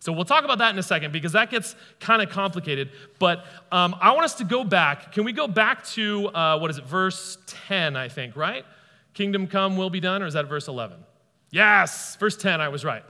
So 0.00 0.10
we'll 0.10 0.24
talk 0.24 0.42
about 0.42 0.58
that 0.58 0.72
in 0.72 0.78
a 0.80 0.82
second 0.82 1.12
because 1.12 1.30
that 1.30 1.48
gets 1.48 1.76
kind 2.00 2.22
of 2.22 2.28
complicated. 2.28 2.90
But 3.20 3.44
um, 3.70 3.94
I 4.00 4.10
want 4.14 4.24
us 4.24 4.34
to 4.34 4.44
go 4.44 4.64
back. 4.64 5.12
Can 5.12 5.22
we 5.22 5.32
go 5.32 5.46
back 5.46 5.84
to, 5.90 6.26
uh, 6.30 6.58
what 6.58 6.72
is 6.72 6.78
it, 6.78 6.86
verse 6.86 7.38
10, 7.46 7.94
I 7.94 8.08
think, 8.08 8.34
right? 8.34 8.64
Kingdom 9.14 9.46
come, 9.46 9.76
will 9.76 9.90
be 9.90 10.00
done, 10.00 10.24
or 10.24 10.26
is 10.26 10.34
that 10.34 10.48
verse 10.48 10.66
11? 10.66 10.98
Yes, 11.52 12.16
verse 12.16 12.36
10, 12.36 12.60
I 12.60 12.70
was 12.70 12.84
right. 12.84 13.04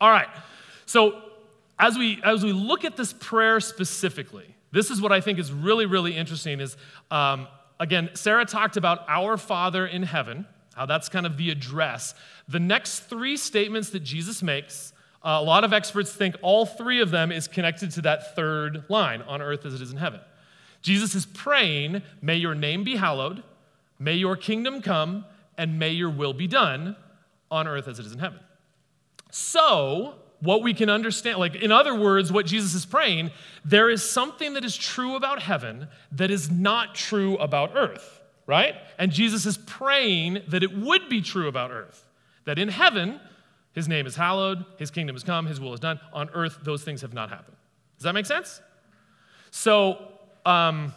All 0.00 0.10
right. 0.10 0.28
So 0.84 1.22
as 1.78 1.98
we 1.98 2.20
as 2.22 2.44
we 2.44 2.52
look 2.52 2.84
at 2.84 2.96
this 2.96 3.12
prayer 3.14 3.60
specifically, 3.60 4.54
this 4.72 4.90
is 4.90 5.00
what 5.00 5.10
I 5.10 5.20
think 5.20 5.38
is 5.38 5.52
really 5.52 5.86
really 5.86 6.14
interesting. 6.14 6.60
Is 6.60 6.76
um, 7.10 7.48
again, 7.80 8.10
Sarah 8.14 8.44
talked 8.44 8.76
about 8.76 9.00
our 9.08 9.38
Father 9.38 9.86
in 9.86 10.02
heaven, 10.02 10.46
how 10.74 10.86
that's 10.86 11.08
kind 11.08 11.26
of 11.26 11.38
the 11.38 11.50
address. 11.50 12.14
The 12.46 12.60
next 12.60 13.00
three 13.00 13.36
statements 13.36 13.90
that 13.90 14.00
Jesus 14.00 14.42
makes. 14.42 14.92
Uh, 15.24 15.40
a 15.40 15.42
lot 15.42 15.64
of 15.64 15.72
experts 15.72 16.12
think 16.12 16.36
all 16.40 16.64
three 16.64 17.00
of 17.00 17.10
them 17.10 17.32
is 17.32 17.48
connected 17.48 17.90
to 17.90 18.00
that 18.02 18.36
third 18.36 18.84
line 18.88 19.22
on 19.22 19.42
earth 19.42 19.66
as 19.66 19.74
it 19.74 19.80
is 19.80 19.90
in 19.90 19.96
heaven. 19.96 20.20
Jesus 20.82 21.16
is 21.16 21.26
praying, 21.26 22.02
May 22.22 22.36
your 22.36 22.54
name 22.54 22.84
be 22.84 22.94
hallowed, 22.94 23.42
may 23.98 24.14
your 24.14 24.36
kingdom 24.36 24.80
come, 24.80 25.24
and 25.58 25.80
may 25.80 25.90
your 25.90 26.10
will 26.10 26.32
be 26.32 26.46
done 26.46 26.94
on 27.56 27.66
earth 27.66 27.88
as 27.88 27.98
it 27.98 28.06
is 28.06 28.12
in 28.12 28.18
heaven. 28.18 28.40
So, 29.30 30.14
what 30.40 30.62
we 30.62 30.74
can 30.74 30.90
understand, 30.90 31.38
like 31.38 31.56
in 31.56 31.72
other 31.72 31.94
words, 31.94 32.30
what 32.30 32.46
Jesus 32.46 32.74
is 32.74 32.86
praying, 32.86 33.30
there 33.64 33.88
is 33.90 34.08
something 34.08 34.54
that 34.54 34.64
is 34.64 34.76
true 34.76 35.16
about 35.16 35.40
heaven 35.40 35.88
that 36.12 36.30
is 36.30 36.50
not 36.50 36.94
true 36.94 37.36
about 37.38 37.72
earth, 37.74 38.20
right? 38.46 38.74
And 38.98 39.10
Jesus 39.10 39.46
is 39.46 39.58
praying 39.58 40.42
that 40.48 40.62
it 40.62 40.76
would 40.76 41.08
be 41.08 41.22
true 41.22 41.48
about 41.48 41.70
earth. 41.70 42.04
That 42.44 42.58
in 42.58 42.68
heaven, 42.68 43.18
His 43.76 43.88
name 43.88 44.06
is 44.06 44.16
hallowed, 44.16 44.64
his 44.78 44.90
kingdom 44.90 45.14
has 45.14 45.22
come, 45.22 45.44
his 45.44 45.60
will 45.60 45.74
is 45.74 45.80
done. 45.80 46.00
On 46.14 46.30
earth, 46.32 46.60
those 46.62 46.82
things 46.82 47.02
have 47.02 47.12
not 47.12 47.28
happened. 47.28 47.56
Does 47.98 48.04
that 48.04 48.14
make 48.14 48.24
sense? 48.24 48.62
So, 49.50 49.98
um, 50.46 50.94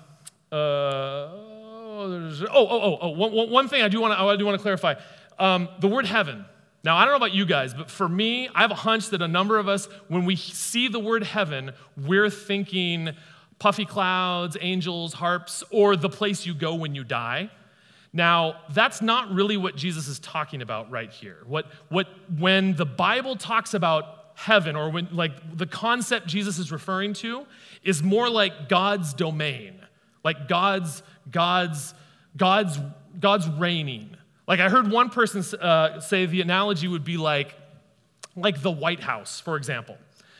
uh, 0.52 0.56
oh, 0.56 2.48
oh, 2.54 2.68
oh, 2.70 2.98
oh, 3.02 3.10
one, 3.10 3.50
one 3.50 3.68
thing 3.68 3.82
I 3.82 3.90
do 3.90 4.00
want 4.00 4.14
to 4.14 4.20
I 4.20 4.36
do 4.38 4.46
want 4.46 4.58
to 4.58 4.62
clarify. 4.62 4.94
Um, 5.40 5.70
the 5.80 5.88
word 5.88 6.06
heaven. 6.06 6.46
Now, 6.84 6.96
I 6.98 7.04
don't 7.04 7.14
know 7.14 7.18
about 7.18 7.34
you 7.34 7.46
guys, 7.46 7.74
but 7.74 7.90
for 7.90 8.08
me, 8.08 8.50
I 8.54 8.62
have 8.62 8.72
a 8.72 8.76
hunch 8.76 9.10
that 9.10 9.22
a 9.22 9.28
number 9.28 9.58
of 9.58 9.68
us, 9.68 9.88
when 10.08 10.26
we 10.26 10.36
see 10.36 10.88
the 10.88 11.00
word 11.00 11.24
heaven, 11.24 11.72
we're 11.98 12.30
thinking 12.30 13.12
puffy 13.58 13.86
clouds, 13.86 14.56
angels, 14.62 15.14
harps, 15.14 15.64
or 15.72 15.96
the 15.96 16.10
place 16.10 16.46
you 16.46 16.54
go 16.54 16.76
when 16.76 16.96
you 16.96 17.04
die. 17.04 17.50
Now, 18.14 18.62
that's 18.70 19.02
not 19.02 19.32
really 19.34 19.58
what 19.58 19.76
Jesus 19.76 20.08
is 20.08 20.20
talking 20.20 20.62
about 20.62 20.90
right 20.90 21.12
here. 21.12 21.40
What, 21.46 21.68
what, 21.90 22.08
when 22.38 22.76
the 22.76 22.86
Bible 22.86 23.36
talks 23.36 23.74
about 23.74 24.32
heaven, 24.36 24.76
or 24.76 24.90
when, 24.90 25.10
like, 25.12 25.58
the 25.58 25.68
concept 25.68 26.28
Jesus 26.28 26.60
is 26.60 26.72
referring 26.72 27.14
to, 27.16 27.46
is 27.84 28.02
more 28.02 28.30
like 28.30 28.70
God's 28.70 29.14
domain, 29.14 29.82
like 30.24 30.48
God's, 30.48 31.04
God's, 31.30 31.94
God's, 32.38 32.80
God's 33.20 33.48
reigning. 33.50 34.16
Like, 34.50 34.60
I 34.60 34.68
heard 34.68 34.90
one 34.90 35.12
person 35.12 35.44
uh, 35.60 36.00
say 36.00 36.26
the 36.26 36.42
analogy 36.42 36.88
would 36.88 37.04
be 37.04 37.18
like, 37.18 37.54
like 38.36 38.64
the 38.64 38.72
White 38.72 39.00
House, 39.00 39.40
for 39.40 39.56
example. 39.56 39.96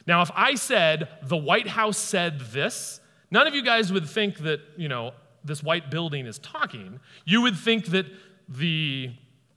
Now, 0.08 0.24
if 0.24 0.32
I 0.36 0.56
said 0.56 1.08
the 1.22 1.38
White 1.38 1.68
House 1.68 2.00
said 2.00 2.40
this, 2.40 3.02
none 3.30 3.46
of 3.46 3.54
you 3.54 3.62
guys 3.62 3.94
would 3.94 4.10
think 4.10 4.40
that, 4.40 4.62
you 4.78 4.90
know, 4.90 5.12
this 5.44 5.62
white 5.62 5.92
building 5.92 6.26
is 6.26 6.40
talking, 6.40 7.00
you 7.24 7.44
would 7.44 7.56
think 7.56 7.86
that 7.88 8.08
the 8.50 9.12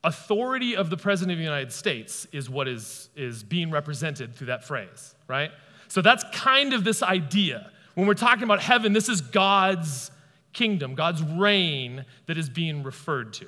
authority 0.04 0.76
of 0.76 0.90
the 0.90 0.98
President 0.98 1.32
of 1.32 1.38
the 1.38 1.44
United 1.44 1.72
States 1.72 2.26
is 2.30 2.50
what 2.50 2.68
is, 2.68 3.08
is 3.16 3.42
being 3.42 3.70
represented 3.70 4.36
through 4.36 4.48
that 4.48 4.64
phrase, 4.64 5.14
right? 5.28 5.50
So 5.88 6.02
that's 6.02 6.24
kind 6.30 6.74
of 6.74 6.84
this 6.84 7.02
idea. 7.02 7.70
When 7.94 8.06
we're 8.06 8.12
talking 8.12 8.44
about 8.44 8.60
heaven, 8.60 8.92
this 8.92 9.08
is 9.08 9.22
God's 9.22 10.10
kingdom, 10.52 10.94
God's 10.94 11.22
reign 11.22 12.04
that 12.26 12.36
is 12.36 12.50
being 12.50 12.82
referred 12.82 13.32
to. 13.34 13.46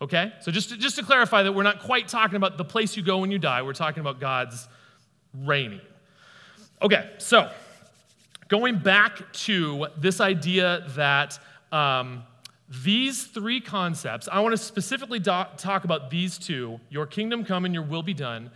Okay? 0.00 0.32
So 0.40 0.50
just 0.52 0.70
to, 0.70 0.76
just 0.76 0.96
to 0.96 1.02
clarify 1.02 1.42
that 1.42 1.52
we're 1.52 1.62
not 1.62 1.80
quite 1.80 2.08
talking 2.08 2.36
about 2.36 2.58
the 2.58 2.64
place 2.64 2.96
you 2.96 3.02
go 3.02 3.18
when 3.18 3.30
you 3.30 3.38
die, 3.38 3.62
we're 3.62 3.72
talking 3.72 4.00
about 4.00 4.20
God's 4.20 4.68
reigning. 5.34 5.80
Okay, 6.82 7.10
so 7.18 7.50
going 8.48 8.78
back 8.78 9.32
to 9.32 9.86
this 9.96 10.20
idea 10.20 10.84
that 10.90 11.38
um, 11.72 12.22
these 12.84 13.24
three 13.24 13.60
concepts, 13.60 14.28
I 14.30 14.40
want 14.40 14.52
to 14.52 14.58
specifically 14.58 15.18
do- 15.18 15.44
talk 15.56 15.84
about 15.84 16.10
these 16.10 16.36
two 16.36 16.78
your 16.90 17.06
kingdom 17.06 17.44
come 17.44 17.64
and 17.64 17.72
your 17.72 17.82
will 17.82 18.02
be 18.02 18.14
done. 18.14 18.50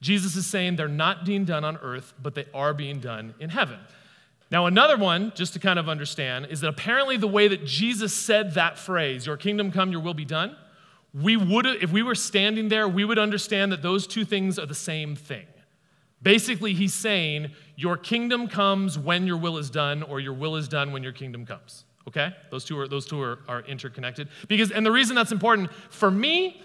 Jesus 0.00 0.36
is 0.36 0.46
saying 0.46 0.76
they're 0.76 0.88
not 0.88 1.24
being 1.24 1.44
done 1.44 1.64
on 1.64 1.76
earth, 1.78 2.14
but 2.22 2.34
they 2.34 2.44
are 2.54 2.74
being 2.74 3.00
done 3.00 3.34
in 3.40 3.50
heaven. 3.50 3.78
Now, 4.50 4.66
another 4.66 4.96
one, 4.96 5.32
just 5.34 5.54
to 5.54 5.58
kind 5.58 5.78
of 5.78 5.88
understand, 5.88 6.46
is 6.50 6.60
that 6.60 6.68
apparently 6.68 7.16
the 7.16 7.26
way 7.26 7.48
that 7.48 7.64
Jesus 7.64 8.14
said 8.14 8.54
that 8.54 8.78
phrase, 8.78 9.26
your 9.26 9.36
kingdom 9.36 9.72
come, 9.72 9.90
your 9.90 10.00
will 10.00 10.14
be 10.14 10.24
done, 10.24 10.56
we 11.22 11.36
would, 11.36 11.66
if 11.66 11.90
we 11.92 12.02
were 12.02 12.14
standing 12.14 12.68
there, 12.68 12.86
we 12.88 13.04
would 13.04 13.18
understand 13.18 13.72
that 13.72 13.80
those 13.80 14.06
two 14.06 14.24
things 14.24 14.58
are 14.58 14.66
the 14.66 14.74
same 14.74 15.16
thing. 15.16 15.46
Basically, 16.22 16.74
he's 16.74 16.94
saying, 16.94 17.52
Your 17.76 17.96
kingdom 17.96 18.48
comes 18.48 18.98
when 18.98 19.26
your 19.26 19.36
will 19.36 19.58
is 19.58 19.70
done, 19.70 20.02
or 20.02 20.20
your 20.20 20.34
will 20.34 20.56
is 20.56 20.68
done 20.68 20.92
when 20.92 21.02
your 21.02 21.12
kingdom 21.12 21.46
comes. 21.46 21.84
Okay? 22.06 22.34
Those 22.50 22.64
two 22.64 22.78
are, 22.78 22.86
those 22.86 23.06
two 23.06 23.20
are, 23.20 23.38
are 23.48 23.60
interconnected. 23.62 24.28
Because, 24.46 24.70
and 24.70 24.84
the 24.84 24.92
reason 24.92 25.16
that's 25.16 25.32
important, 25.32 25.72
for 25.90 26.10
me, 26.10 26.62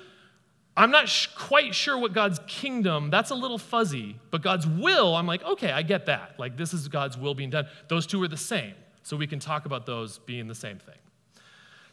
I'm 0.75 0.91
not 0.91 1.07
sh- 1.07 1.27
quite 1.27 1.73
sure 1.73 1.97
what 1.97 2.13
God's 2.13 2.39
kingdom, 2.47 3.09
that's 3.09 3.31
a 3.31 3.35
little 3.35 3.57
fuzzy, 3.57 4.17
but 4.31 4.41
God's 4.41 4.67
will, 4.67 5.15
I'm 5.15 5.27
like, 5.27 5.43
okay, 5.43 5.71
I 5.71 5.81
get 5.81 6.05
that. 6.07 6.35
Like, 6.37 6.57
this 6.57 6.73
is 6.73 6.87
God's 6.87 7.17
will 7.17 7.33
being 7.33 7.49
done. 7.49 7.67
Those 7.87 8.05
two 8.05 8.21
are 8.23 8.27
the 8.27 8.37
same. 8.37 8.73
So 9.03 9.17
we 9.17 9.27
can 9.27 9.39
talk 9.39 9.65
about 9.65 9.85
those 9.85 10.19
being 10.19 10.47
the 10.47 10.55
same 10.55 10.77
thing. 10.77 10.95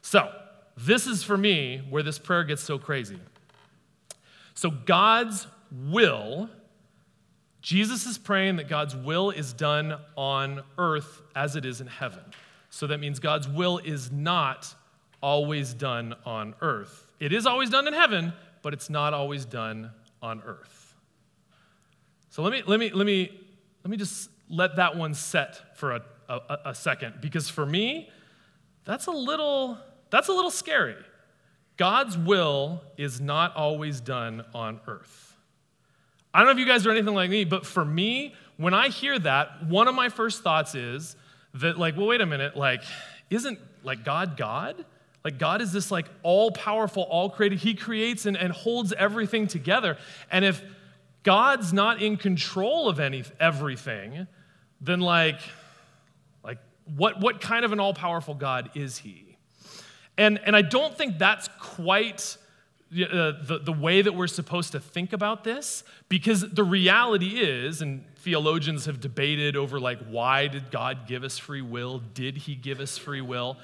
So, 0.03 0.31
this 0.79 1.07
is 1.07 1.23
for 1.23 1.37
me 1.37 1.83
where 1.91 2.03
this 2.03 2.19
prayer 2.19 2.45
gets 2.45 2.63
so 2.63 2.79
crazy. 2.79 3.19
So, 4.55 4.71
God's 4.71 5.47
will, 5.71 6.49
Jesus 7.61 8.07
is 8.07 8.19
praying 8.19 8.57
that 8.57 8.69
God's 8.69 8.97
will 8.97 9.31
is 9.31 9.53
done 9.53 9.97
on 10.17 10.63
earth 10.79 11.21
as 11.35 11.57
it 11.57 11.65
is 11.65 11.81
in 11.81 11.87
heaven. 11.87 12.23
So 12.71 12.87
that 12.87 12.99
means 12.99 13.19
God's 13.19 13.49
will 13.49 13.79
is 13.79 14.13
not 14.13 14.75
always 15.21 15.75
done 15.75 16.15
on 16.25 16.55
earth. 16.61 17.07
It 17.19 17.33
is 17.33 17.47
always 17.47 17.71
done 17.71 17.89
in 17.89 17.95
heaven, 17.95 18.33
but 18.63 18.73
it's 18.73 18.89
not 18.89 19.15
always 19.15 19.45
done 19.45 19.91
on 20.23 20.43
earth. 20.45 20.95
So 22.31 22.43
let 22.43 22.53
me, 22.53 22.63
let 22.67 22.79
me, 22.79 22.91
let 22.91 23.07
me, 23.07 23.31
let 23.83 23.91
me 23.91 23.97
just 23.97 24.31
let 24.49 24.77
that 24.77 24.97
one 24.97 25.15
set 25.15 25.77
for 25.77 25.97
a, 25.97 26.03
a, 26.29 26.59
a 26.67 26.75
second, 26.75 27.15
because 27.21 27.49
for 27.49 27.67
me, 27.67 28.11
that's 28.85 29.07
a 29.07 29.11
little, 29.11 29.79
that's 30.11 30.29
a 30.29 30.33
little 30.33 30.51
scary. 30.51 30.97
God's 31.77 32.19
will 32.19 32.83
is 32.97 33.21
not 33.21 33.55
always 33.55 34.01
done 34.01 34.45
on 34.55 34.81
earth. 34.87 35.37
I 36.35 36.41
don't 36.41 36.47
know 36.47 36.53
if 36.53 36.59
you 36.59 36.67
guys 36.67 36.87
are 36.87 36.91
anything 36.91 37.15
like 37.15 37.31
me, 37.31 37.45
but 37.45 37.65
for 37.65 37.85
me, 37.85 38.35
when 38.57 38.75
I 38.75 38.89
hear 38.89 39.19
that, 39.21 39.67
one 39.67 39.89
of 39.89 39.95
my 39.95 40.09
first 40.09 40.43
thoughts 40.43 40.75
is 40.75 41.17
that 41.55 41.79
like 41.79 41.97
well 41.97 42.07
wait 42.07 42.21
a 42.21 42.27
minute 42.27 42.57
like 42.57 42.83
isn't 43.31 43.59
like 43.83 44.05
god 44.05 44.37
god 44.37 44.85
like 45.25 45.39
god 45.39 45.61
is 45.61 45.73
this 45.73 45.91
like 45.91 46.07
all 46.23 46.51
powerful 46.51 47.03
all 47.05 47.31
created 47.31 47.59
he 47.59 47.75
creates 47.75 48.27
and, 48.27 48.37
and 48.37 48.53
holds 48.53 48.93
everything 48.93 49.47
together 49.47 49.97
and 50.31 50.45
if 50.45 50.63
god's 51.23 51.73
not 51.73 52.03
in 52.03 52.17
control 52.17 52.89
of 52.89 53.01
any 53.01 53.25
everything 53.41 54.27
then 54.81 55.01
like 55.01 55.41
like 56.45 56.59
what 56.97 57.21
what 57.21 57.41
kind 57.41 57.65
of 57.65 57.73
an 57.73 57.81
all 57.81 57.95
powerful 57.95 58.35
god 58.35 58.71
is 58.75 58.99
he 58.99 59.28
and 60.19 60.39
and 60.45 60.55
i 60.55 60.61
don't 60.61 60.97
think 60.97 61.19
that's 61.19 61.49
quite 61.59 62.37
uh, 62.91 63.33
the, 63.43 63.61
the 63.63 63.73
way 63.73 64.01
that 64.01 64.15
we're 64.15 64.27
supposed 64.27 64.73
to 64.73 64.81
think 64.81 65.13
about 65.13 65.45
this 65.45 65.85
because 66.09 66.41
the 66.41 66.65
reality 66.65 67.39
is 67.39 67.83
and 67.83 68.03
theologians 68.17 68.87
have 68.87 68.99
debated 68.99 69.57
over 69.57 69.79
like 69.79 69.99
why 70.09 70.47
did 70.47 70.71
god 70.71 71.07
give 71.07 71.23
us 71.23 71.37
free 71.37 71.61
will? 71.61 71.99
Did 72.15 72.39
he 72.39 72.55
give 72.55 72.81
us 72.81 72.97
free 72.97 73.21
will? 73.21 73.59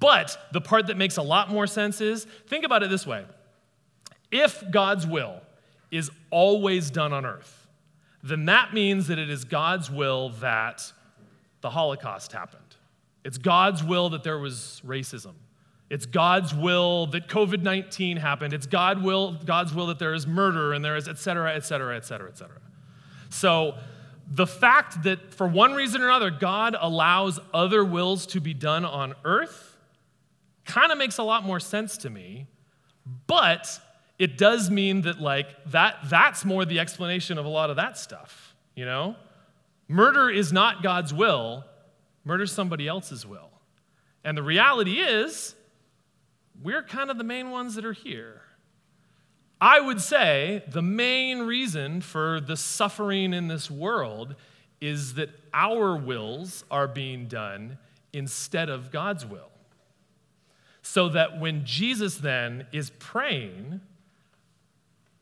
But 0.00 0.38
the 0.52 0.60
part 0.62 0.86
that 0.86 0.96
makes 0.96 1.18
a 1.18 1.22
lot 1.22 1.50
more 1.50 1.66
sense 1.66 2.00
is 2.00 2.24
think 2.46 2.64
about 2.64 2.82
it 2.82 2.88
this 2.88 3.06
way. 3.06 3.26
If 4.30 4.70
god's 4.70 5.06
will 5.06 5.42
is 5.90 6.10
always 6.30 6.90
done 6.90 7.12
on 7.12 7.26
earth 7.26 7.66
then 8.22 8.46
that 8.46 8.72
means 8.72 9.08
that 9.08 9.18
it 9.18 9.28
is 9.28 9.44
god's 9.44 9.90
will 9.90 10.30
that 10.40 10.90
the 11.60 11.68
holocaust 11.68 12.32
happened. 12.32 12.62
It's 13.22 13.36
god's 13.36 13.84
will 13.84 14.08
that 14.10 14.22
there 14.22 14.38
was 14.38 14.80
racism 14.86 15.34
it's 15.92 16.06
God's 16.06 16.54
will 16.54 17.04
that 17.08 17.28
COVID 17.28 17.60
19 17.60 18.16
happened. 18.16 18.54
It's 18.54 18.64
God 18.64 19.02
will, 19.02 19.32
God's 19.32 19.74
will 19.74 19.88
that 19.88 19.98
there 19.98 20.14
is 20.14 20.26
murder 20.26 20.72
and 20.72 20.82
there 20.82 20.96
is 20.96 21.06
et 21.06 21.18
cetera, 21.18 21.54
et 21.54 21.66
cetera, 21.66 21.94
et 21.94 22.06
cetera, 22.06 22.30
et 22.30 22.38
cetera. 22.38 22.62
So 23.28 23.74
the 24.26 24.46
fact 24.46 25.02
that 25.02 25.34
for 25.34 25.46
one 25.46 25.74
reason 25.74 26.00
or 26.00 26.06
another, 26.08 26.30
God 26.30 26.74
allows 26.80 27.38
other 27.52 27.84
wills 27.84 28.24
to 28.28 28.40
be 28.40 28.54
done 28.54 28.86
on 28.86 29.12
earth 29.26 29.76
kind 30.64 30.92
of 30.92 30.96
makes 30.96 31.18
a 31.18 31.22
lot 31.22 31.44
more 31.44 31.60
sense 31.60 31.98
to 31.98 32.08
me. 32.08 32.46
But 33.26 33.78
it 34.18 34.38
does 34.38 34.70
mean 34.70 35.02
that 35.02 35.20
like 35.20 35.48
that 35.72 35.96
that's 36.06 36.42
more 36.42 36.64
the 36.64 36.78
explanation 36.78 37.36
of 37.36 37.44
a 37.44 37.50
lot 37.50 37.68
of 37.68 37.76
that 37.76 37.98
stuff, 37.98 38.54
you 38.74 38.86
know? 38.86 39.14
Murder 39.88 40.30
is 40.30 40.54
not 40.54 40.82
God's 40.82 41.12
will, 41.12 41.66
murder 42.24 42.44
is 42.44 42.52
somebody 42.52 42.88
else's 42.88 43.26
will. 43.26 43.50
And 44.24 44.38
the 44.38 44.42
reality 44.42 44.98
is, 44.98 45.54
we're 46.62 46.82
kind 46.82 47.10
of 47.10 47.18
the 47.18 47.24
main 47.24 47.50
ones 47.50 47.74
that 47.74 47.84
are 47.84 47.92
here. 47.92 48.42
I 49.60 49.80
would 49.80 50.00
say 50.00 50.64
the 50.68 50.82
main 50.82 51.40
reason 51.40 52.00
for 52.00 52.40
the 52.40 52.56
suffering 52.56 53.32
in 53.32 53.48
this 53.48 53.70
world 53.70 54.34
is 54.80 55.14
that 55.14 55.30
our 55.54 55.96
wills 55.96 56.64
are 56.70 56.88
being 56.88 57.26
done 57.26 57.78
instead 58.12 58.68
of 58.68 58.90
God's 58.90 59.24
will. 59.24 59.50
So 60.82 61.08
that 61.10 61.38
when 61.38 61.64
Jesus 61.64 62.16
then 62.16 62.66
is 62.72 62.90
praying, 62.90 63.80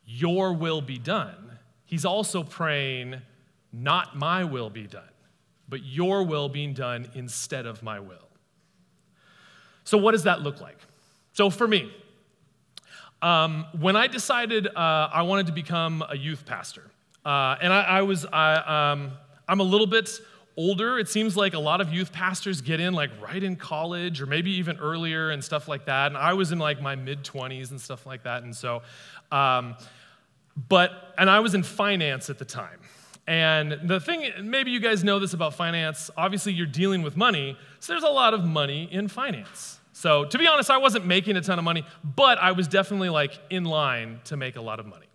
Your 0.07 0.55
will 0.55 0.81
be 0.81 0.97
done, 0.97 1.59
he's 1.85 2.07
also 2.07 2.43
praying, 2.43 3.21
Not 3.73 4.17
my 4.17 4.45
will 4.45 4.71
be 4.71 4.87
done, 4.87 5.03
but 5.69 5.85
your 5.85 6.23
will 6.23 6.49
being 6.49 6.73
done 6.73 7.11
instead 7.15 7.67
of 7.67 7.83
my 7.83 8.01
will. 8.01 8.31
So, 9.85 9.99
what 9.99 10.13
does 10.13 10.23
that 10.23 10.41
look 10.41 10.63
like? 10.63 10.79
So 11.41 11.49
for 11.49 11.67
me, 11.67 11.91
um, 13.23 13.65
when 13.81 13.97
I 13.97 14.09
decided 14.09 14.67
uh, 14.67 15.09
I 15.11 15.23
wanted 15.23 15.47
to 15.47 15.53
become 15.53 16.05
a 16.07 16.15
youth 16.15 16.45
pastor, 16.45 16.91
uh, 17.25 17.57
and 17.63 17.73
I, 17.73 17.81
I 17.81 18.03
was, 18.03 18.27
I, 18.27 18.57
um, 18.93 19.13
I'm 19.49 19.61
a 19.61 19.63
little 19.63 19.87
bit 19.87 20.11
older. 20.59 20.99
It 20.99 21.09
seems 21.09 21.39
like 21.39 21.55
a 21.55 21.59
lot 21.59 21.81
of 21.81 21.95
youth 21.95 22.13
pastors 22.13 22.61
get 22.61 22.79
in 22.79 22.93
like 22.93 23.09
right 23.23 23.43
in 23.43 23.57
college 23.57 24.21
or 24.21 24.27
maybe 24.27 24.51
even 24.51 24.77
earlier 24.77 25.31
and 25.31 25.43
stuff 25.43 25.67
like 25.67 25.87
that. 25.87 26.09
And 26.09 26.19
I 26.19 26.35
was 26.35 26.53
in 26.53 26.59
like 26.59 26.83
my 26.83 26.95
mid 26.95 27.25
20s 27.25 27.71
and 27.71 27.81
stuff 27.81 28.05
like 28.05 28.25
that. 28.25 28.43
And 28.43 28.55
so 28.55 28.83
um, 29.33 29.77
But, 30.69 31.15
and 31.17 31.31
I 31.31 31.41
was 31.41 31.55
in 31.55 31.63
finance 31.63 32.29
at 32.29 32.39
the 32.39 32.45
time. 32.45 32.81
And 33.27 33.89
the 33.89 33.99
thing, 33.99 34.31
maybe 34.43 34.73
you 34.73 34.81
guys 34.81 35.03
know 35.03 35.19
this 35.19 35.33
about 35.33 35.55
finance. 35.55 36.11
Obviously, 36.19 36.53
you're 36.53 36.67
dealing 36.67 37.01
with 37.01 37.17
money, 37.17 37.57
so 37.79 37.95
there's 37.95 38.03
a 38.03 38.09
lot 38.09 38.35
of 38.35 38.45
money 38.45 38.91
in 38.93 39.09
finance. 39.09 39.80
So, 40.01 40.25
to 40.25 40.39
be 40.39 40.47
honest, 40.47 40.71
I 40.71 40.79
wasn't 40.79 41.05
making 41.05 41.37
a 41.37 41.43
ton 41.43 41.59
of 41.59 41.65
money, 41.67 41.85
but 42.03 42.39
I 42.39 42.53
was 42.53 42.67
definitely 42.67 43.11
like 43.11 43.39
in 43.51 43.65
line 43.65 44.21
to 44.25 44.37
make 44.39 44.57
a 44.57 44.63
lot 44.63 44.81
of 44.81 44.87
money. 44.87 45.09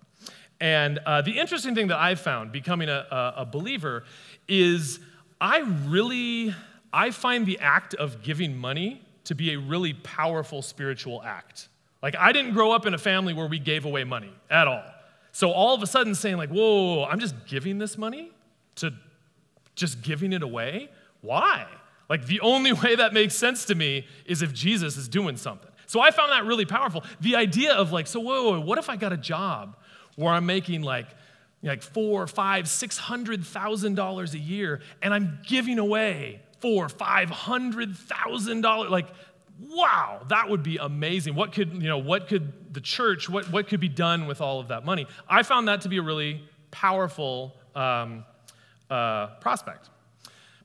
And 0.61 0.99
uh, 1.07 1.23
the 1.23 1.39
interesting 1.39 1.73
thing 1.73 1.87
that 1.87 1.97
I've 1.97 2.19
found 2.19 2.51
becoming 2.51 2.87
a, 2.87 3.33
a, 3.35 3.47
believer 3.47 4.03
is 4.47 4.99
I 5.41 5.61
really 5.87 6.53
I 6.93 7.09
find 7.09 7.47
the 7.47 7.57
act 7.57 7.95
of 7.95 8.21
giving 8.21 8.55
money 8.55 9.01
to 9.23 9.33
be 9.33 9.55
a 9.55 9.57
really 9.57 9.93
powerful 9.93 10.61
spiritual 10.61 11.23
act. 11.23 11.67
Like 12.03 12.15
I 12.15 12.31
didn't 12.31 12.53
grow 12.53 12.71
up 12.71 12.85
in 12.85 12.93
a 12.93 12.99
family 12.99 13.33
where 13.33 13.47
we 13.47 13.57
gave 13.57 13.85
away 13.85 14.03
money 14.03 14.33
at 14.51 14.67
all. 14.67 14.83
So 15.31 15.49
all 15.49 15.73
of 15.73 15.81
a 15.81 15.87
sudden 15.87 16.13
saying 16.13 16.37
like, 16.37 16.51
whoa 16.51 17.05
I'm 17.05 17.19
just 17.19 17.47
giving 17.47 17.79
this 17.79 17.97
money 17.97 18.29
to 18.75 18.93
just 19.73 20.03
giving 20.03 20.31
it 20.31 20.43
away? 20.43 20.91
Why? 21.21 21.65
Like 22.09 22.27
the 22.27 22.39
only 22.41 22.73
way 22.73 22.95
that 22.95 23.13
makes 23.13 23.35
sense 23.35 23.65
to 23.65 23.75
me 23.75 24.05
is 24.25 24.41
if 24.41 24.53
Jesus 24.53 24.97
is 24.97 25.07
doing 25.07 25.37
something. 25.37 25.71
So 25.87 26.01
I 26.01 26.11
found 26.11 26.31
that 26.31 26.45
really 26.45 26.65
powerful. 26.65 27.03
The 27.21 27.35
idea 27.35 27.73
of 27.73 27.91
like, 27.91 28.07
so 28.07 28.19
whoa, 28.19 28.51
whoa, 28.51 28.59
what 28.59 28.77
if 28.77 28.89
I 28.89 28.95
got 28.95 29.13
a 29.13 29.17
job 29.17 29.77
where 30.15 30.33
I'm 30.33 30.45
making 30.45 30.81
like 30.81 31.07
like 31.63 31.81
four, 31.81 32.27
five, 32.27 32.67
six 32.67 32.97
hundred 32.97 33.43
thousand 33.43 33.95
dollars 33.95 34.35
a 34.35 34.39
year, 34.39 34.81
and 35.01 35.13
I'm 35.13 35.39
giving 35.47 35.79
away 35.79 36.41
four, 36.59 36.89
five 36.89 37.29
hundred 37.29 37.95
thousand 37.95 38.61
dollars. 38.61 38.91
Like, 38.91 39.07
wow, 39.59 40.21
that 40.29 40.49
would 40.49 40.61
be 40.61 40.77
amazing. 40.77 41.33
What 41.33 41.53
could, 41.53 41.73
you 41.73 41.89
know, 41.89 41.97
what 41.97 42.27
could 42.27 42.73
the 42.73 42.81
church, 42.81 43.29
what, 43.29 43.51
what 43.51 43.67
could 43.67 43.79
be 43.79 43.89
done 43.89 44.27
with 44.27 44.41
all 44.41 44.59
of 44.59 44.67
that 44.67 44.85
money? 44.85 45.07
I 45.27 45.43
found 45.43 45.67
that 45.67 45.81
to 45.81 45.89
be 45.89 45.97
a 45.97 46.03
really 46.03 46.43
powerful 46.71 47.55
um, 47.73 48.25
uh, 48.89 49.27
prospect. 49.39 49.89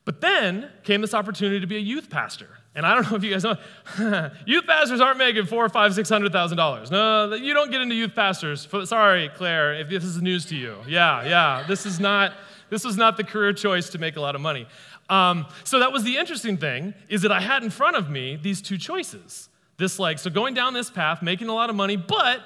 But 0.03 0.21
then 0.21 0.69
came 0.83 1.01
this 1.01 1.13
opportunity 1.13 1.59
to 1.59 1.67
be 1.67 1.77
a 1.77 1.81
youth 1.81 2.09
pastor. 2.09 2.49
And 2.73 2.85
I 2.85 2.95
don't 2.95 3.09
know 3.09 3.17
if 3.17 3.23
you 3.23 3.31
guys 3.31 3.43
know, 3.43 3.57
youth 4.45 4.65
pastors 4.65 5.01
aren't 5.01 5.17
making 5.17 5.45
four, 5.45 5.67
five, 5.69 5.93
six 5.93 6.09
hundred 6.09 6.31
thousand 6.31 6.57
dollars. 6.57 6.89
No, 6.89 7.33
you 7.33 7.53
don't 7.53 7.69
get 7.69 7.81
into 7.81 7.95
youth 7.95 8.15
pastors. 8.15 8.67
Sorry, 8.85 9.29
Claire, 9.35 9.75
if 9.75 9.89
this 9.89 10.03
is 10.03 10.21
news 10.21 10.45
to 10.45 10.55
you. 10.55 10.77
Yeah, 10.87 11.23
yeah, 11.25 11.65
this 11.67 11.85
is 11.85 11.99
not 11.99 12.33
this 12.69 12.85
was 12.85 12.95
not 12.97 13.17
the 13.17 13.23
career 13.23 13.51
choice 13.51 13.89
to 13.89 13.99
make 13.99 14.15
a 14.15 14.21
lot 14.21 14.33
of 14.33 14.41
money. 14.41 14.65
Um, 15.09 15.45
so 15.65 15.79
that 15.79 15.91
was 15.91 16.03
the 16.03 16.17
interesting 16.17 16.55
thing 16.55 16.93
is 17.09 17.21
that 17.23 17.31
I 17.31 17.41
had 17.41 17.63
in 17.63 17.69
front 17.69 17.97
of 17.97 18.09
me 18.09 18.37
these 18.41 18.61
two 18.61 18.77
choices. 18.77 19.49
This 19.77 19.99
like 19.99 20.17
so 20.19 20.29
going 20.29 20.53
down 20.53 20.73
this 20.73 20.89
path, 20.89 21.21
making 21.21 21.49
a 21.49 21.53
lot 21.53 21.69
of 21.69 21.75
money, 21.75 21.97
but 21.97 22.39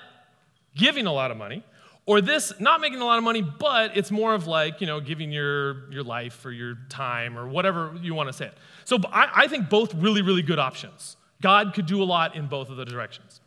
giving 0.76 1.06
a 1.06 1.14
lot 1.14 1.30
of 1.30 1.38
money, 1.38 1.64
or 2.06 2.22
this, 2.22 2.54
not 2.60 2.82
making 2.82 3.02
a 3.02 3.06
lot 3.06 3.18
of 3.18 3.24
money, 3.24 3.42
but 3.42 3.98
it's 3.98 4.12
more 4.12 4.36
of 4.36 4.46
like, 4.46 4.80
you 4.80 4.88
know, 4.88 5.00
giving 5.00 5.32
your, 5.32 5.92
your 5.92 6.04
life 6.04 6.46
or 6.46 6.52
your 6.52 6.78
time 6.90 7.38
or 7.38 7.48
whatever 7.48 7.94
you 8.02 8.14
want 8.14 8.30
to 8.30 8.34
say 8.34 8.46
it. 8.46 8.58
So 8.84 9.00
I, 9.12 9.30
I 9.34 9.48
think 9.48 9.70
both 9.70 9.94
really, 9.96 10.22
really 10.22 10.44
good 10.44 10.60
options. 10.60 11.18
God 11.42 11.74
could 11.74 11.88
do 11.88 12.02
a 12.02 12.06
lot 12.06 12.36
in 12.36 12.48
both 12.48 12.70
of 12.70 12.78
the 12.78 12.86
directions. 12.86 13.42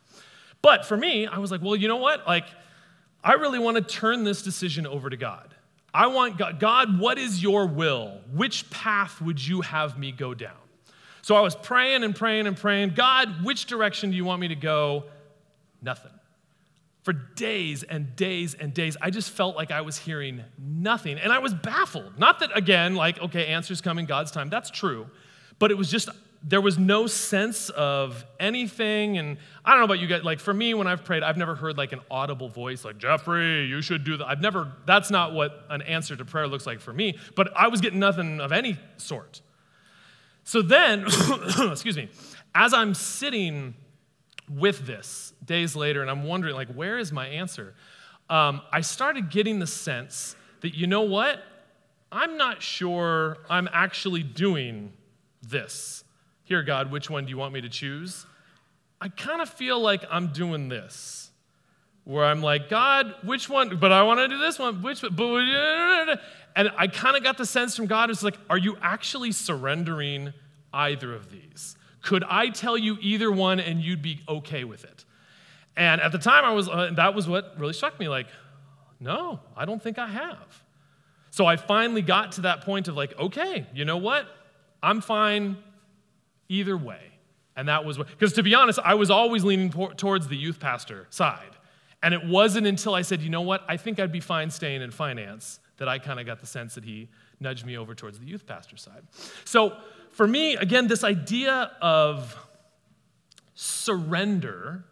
But 0.61 0.85
for 0.85 0.97
me, 0.97 1.27
I 1.27 1.39
was 1.39 1.51
like, 1.51 1.63
well, 1.63 1.77
you 1.77 1.87
know 1.87 1.97
what? 1.97 2.27
Like, 2.27 2.47
I 3.23 3.35
really 3.35 3.59
want 3.59 3.77
to 3.77 3.83
turn 3.83 4.25
this 4.25 4.43
decision 4.43 4.87
over 4.87 5.09
to 5.09 5.17
God. 5.17 5.55
I 5.95 6.09
want 6.09 6.37
God, 6.37 6.61
God, 6.61 6.99
what 6.99 7.19
is 7.19 7.43
your 7.43 7.67
will? 7.67 8.21
Which 8.33 8.69
path 8.71 9.21
would 9.21 9.45
you 9.45 9.61
have 9.63 9.99
me 9.99 10.13
go 10.13 10.35
down? 10.35 10.53
So 11.23 11.35
I 11.37 11.41
was 11.41 11.55
praying 11.55 12.05
and 12.05 12.15
praying 12.15 12.47
and 12.47 12.57
praying. 12.57 12.95
God, 12.95 13.45
which 13.45 13.67
direction 13.67 14.11
do 14.11 14.17
you 14.17 14.25
want 14.25 14.41
me 14.41 14.49
to 14.49 14.55
go? 14.57 15.05
Nothing. 15.81 16.13
For 17.09 17.15
days 17.15 17.85
and 17.85 18.15
days 18.17 18.53
and 18.53 18.75
days, 18.75 18.99
I 19.01 19.09
just 19.09 19.31
felt 19.31 19.57
like 19.57 19.71
I 19.71 19.81
was 19.81 19.97
hearing 19.97 20.45
nothing. 20.59 21.17
And 21.17 21.33
I 21.33 21.39
was 21.39 21.55
baffled. 21.55 22.19
Not 22.19 22.41
that, 22.41 22.55
again, 22.55 22.97
like, 22.97 23.19
okay, 23.19 23.47
answers 23.47 23.81
come 23.81 23.99
in 23.99 24.05
God's 24.05 24.31
time. 24.31 24.51
That's 24.51 24.69
true. 24.69 25.07
But 25.59 25.71
it 25.71 25.79
was 25.79 25.91
just, 25.91 26.11
there 26.43 26.61
was 26.61 26.77
no 26.77 27.07
sense 27.07 27.71
of 27.71 28.27
anything. 28.39 29.17
And 29.17 29.39
I 29.65 29.71
don't 29.71 29.79
know 29.79 29.85
about 29.87 30.01
you 30.01 30.07
guys. 30.07 30.23
Like, 30.23 30.39
for 30.39 30.53
me, 30.53 30.75
when 30.75 30.87
I've 30.87 31.03
prayed, 31.03 31.23
I've 31.23 31.39
never 31.39 31.55
heard 31.55 31.79
like 31.79 31.93
an 31.93 32.01
audible 32.11 32.51
voice, 32.51 32.85
like, 32.85 32.99
Jeffrey, 32.99 33.65
you 33.65 33.81
should 33.81 34.05
do 34.05 34.19
that. 34.19 34.27
I've 34.27 34.43
never, 34.43 34.71
that's 34.85 35.11
not 35.11 35.33
what 35.33 35.65
an 35.71 35.81
answer 35.81 36.15
to 36.15 36.27
prayer 36.27 36.47
looks 36.47 36.67
like 36.67 36.79
for 36.79 36.93
me. 36.93 37.19
But 37.35 37.57
I 37.57 37.69
was 37.69 37.81
getting 37.81 38.01
nothing 38.01 38.39
of 38.39 38.53
any 38.53 38.77
sort. 38.99 39.41
So 40.45 40.61
then, 40.61 41.07
excuse 41.73 41.97
me, 41.97 42.11
as 42.55 42.75
I'm 42.75 42.93
sitting 42.93 43.77
with 44.51 44.87
this 44.87 45.33
days 45.45 45.77
later, 45.77 46.01
and 46.03 46.11
I'm 46.11 46.25
wondering, 46.25 46.55
like, 46.55 46.69
where 46.69 46.99
is 46.99 47.13
my 47.13 47.27
answer? 47.27 47.75
Um, 48.31 48.61
I 48.73 48.81
started 48.81 49.31
getting 49.31 49.59
the 49.59 49.67
sense 49.67 50.37
that, 50.61 50.75
you 50.75 50.87
know 50.87 51.03
what? 51.03 51.43
I'm 52.11 52.37
not 52.37 52.63
sure 52.63 53.39
I'm 53.51 53.69
actually 53.73 54.23
doing 54.23 54.93
this. 55.43 56.05
Here, 56.45 56.63
God, 56.63 56.91
which 56.91 57.11
one 57.11 57.25
do 57.25 57.31
you 57.31 57.37
want 57.37 57.53
me 57.53 57.61
to 57.61 57.69
choose? 57.69 58.27
I 59.01 59.09
kind 59.09 59.41
of 59.41 59.49
feel 59.49 59.79
like 59.81 60.05
I'm 60.11 60.29
doing 60.29 60.69
this, 60.69 61.31
where 62.05 62.25
I'm 62.25 62.43
like, 62.43 62.69
God, 62.69 63.15
which 63.23 63.49
one? 63.49 63.77
But 63.79 63.93
I 63.93 64.03
want 64.03 64.21
to 64.21 64.29
do 64.29 64.39
this 64.39 64.59
one. 64.59 64.83
Which? 64.83 65.03
And 65.03 66.71
I 66.77 66.87
kind 66.87 67.17
of 67.17 67.23
got 67.23 67.37
the 67.39 67.47
sense 67.47 67.77
from 67.77 67.87
God, 67.87 68.11
it's 68.11 68.23
like, 68.23 68.39
are 68.49 68.59
you 68.59 68.77
actually 68.81 69.33
surrendering 69.33 70.33
either 70.73 71.15
of 71.15 71.31
these? 71.31 71.77
Could 72.03 72.25
I 72.25 72.49
tell 72.49 72.77
you 72.77 72.97
either 73.01 73.31
one 73.31 73.61
and 73.61 73.83
you'd 73.83 74.03
be 74.03 74.21
okay 74.29 74.65
with 74.65 74.85
it? 74.85 75.05
And 75.77 76.01
at 76.01 76.13
the 76.13 76.19
time, 76.19 76.45
I 76.45 76.53
was, 76.53 76.69
uh, 76.69 76.91
that 76.97 77.15
was 77.15 77.29
what 77.29 77.55
really 77.59 77.73
struck 77.73 77.99
me 78.01 78.09
like, 78.09 78.27
no, 79.01 79.41
I 79.57 79.65
don't 79.65 79.83
think 79.83 79.99
I 79.99 80.09
have. 80.09 80.63
So 81.31 81.47
I 81.47 81.57
finally 81.57 82.03
got 82.03 82.33
to 82.33 82.41
that 82.43 82.63
point 82.63 82.89
of 82.89 82.97
like, 82.97 83.17
okay, 83.19 83.67
you 83.73 83.85
know 83.85 83.97
what? 83.97 84.27
I'm 84.83 85.01
fine 85.01 85.57
either 86.49 86.77
way. 86.77 87.01
And 87.57 87.69
that 87.69 87.85
was 87.85 87.99
because 87.99 88.33
to 88.35 88.43
be 88.43 88.55
honest, 88.55 88.79
I 88.85 88.95
was 88.95 89.11
always 89.11 89.45
leaning 89.45 89.71
por- 89.71 89.95
towards 89.95 90.29
the 90.29 90.37
youth 90.37 90.61
pastor 90.61 91.07
side. 91.11 91.57
And 92.03 92.15
it 92.15 92.25
wasn't 92.25 92.67
until 92.67 92.95
I 92.95 93.03
said, 93.03 93.21
you 93.21 93.31
know 93.31 93.41
what, 93.41 93.65
I 93.69 93.77
think 93.77 93.99
I'd 93.99 94.13
be 94.13 94.21
fine 94.21 94.51
staying 94.51 94.83
in 94.83 94.91
finance 94.93 95.59
that 95.79 95.89
I 95.89 95.99
kind 95.99 96.21
of 96.21 96.27
got 96.27 96.41
the 96.41 96.47
sense 96.47 96.75
that 96.75 96.85
he 96.85 97.09
nudged 97.41 97.67
me 97.67 97.77
over 97.77 97.95
towards 97.95 98.19
the 98.19 98.27
youth 98.27 98.47
pastor 98.47 98.77
side. 98.77 99.03
So 99.45 99.77
for 100.19 100.27
me, 100.27 100.57
again, 100.57 100.89
this 100.89 101.05
idea 101.05 101.71
of 101.81 102.37
surrender 103.55 104.83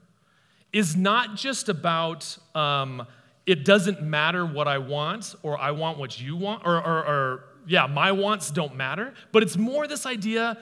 is 0.73 0.95
not 0.95 1.35
just 1.35 1.69
about 1.69 2.39
um, 2.55 3.05
it 3.45 3.65
doesn't 3.65 4.03
matter 4.03 4.47
what 4.47 4.69
I 4.69 4.79
want 4.79 5.35
or 5.43 5.59
I 5.59 5.73
want 5.73 5.99
what 5.99 6.21
you 6.21 6.37
want, 6.37 6.65
or, 6.65 6.77
or, 6.77 6.99
or 7.05 7.45
yeah, 7.67 7.89
my 7.89 8.13
wants 8.13 8.53
don't 8.53 8.77
matter, 8.77 9.15
but 9.33 9.43
it's 9.43 9.57
more 9.57 9.89
this 9.89 10.07
idea 10.07 10.59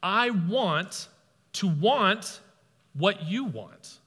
I 0.00 0.30
want 0.30 1.08
to 1.54 1.66
want 1.66 2.38
what 2.92 3.24
you 3.24 3.46
want. 3.46 3.98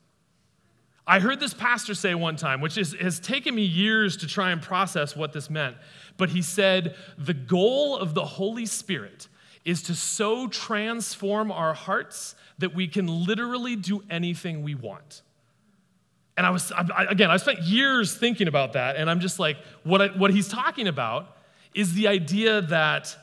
I 1.05 1.19
heard 1.19 1.41
this 1.41 1.53
pastor 1.53 1.93
say 1.93 2.15
one 2.15 2.37
time, 2.37 2.61
which 2.61 2.77
is, 2.77 2.93
has 2.93 3.19
taken 3.19 3.53
me 3.53 3.63
years 3.63 4.15
to 4.17 4.27
try 4.27 4.51
and 4.51 4.61
process 4.61 5.17
what 5.17 5.33
this 5.33 5.49
meant, 5.49 5.75
but 6.15 6.29
he 6.29 6.41
said, 6.41 6.95
The 7.17 7.33
goal 7.33 7.97
of 7.97 8.13
the 8.13 8.23
Holy 8.23 8.65
Spirit 8.65 9.27
is 9.67 9.83
to 9.83 9.93
so 9.93 10.47
transform 10.47 11.51
our 11.51 11.73
hearts 11.73 12.35
that 12.57 12.73
we 12.73 12.87
can 12.87 13.05
literally 13.05 13.75
do 13.75 14.01
anything 14.09 14.63
we 14.63 14.73
want. 14.73 15.21
And 16.37 16.47
I 16.47 16.51
was, 16.51 16.71
I, 16.71 17.03
again, 17.09 17.29
I 17.29 17.35
spent 17.35 17.59
years 17.63 18.15
thinking 18.15 18.47
about 18.47 18.73
that, 18.73 18.95
and 18.95 19.09
I'm 19.09 19.19
just 19.19 19.39
like, 19.39 19.57
what, 19.83 20.01
I, 20.01 20.07
what 20.07 20.31
he's 20.31 20.47
talking 20.47 20.87
about 20.87 21.35
is 21.73 21.95
the 21.95 22.07
idea 22.07 22.61
that 22.61 23.17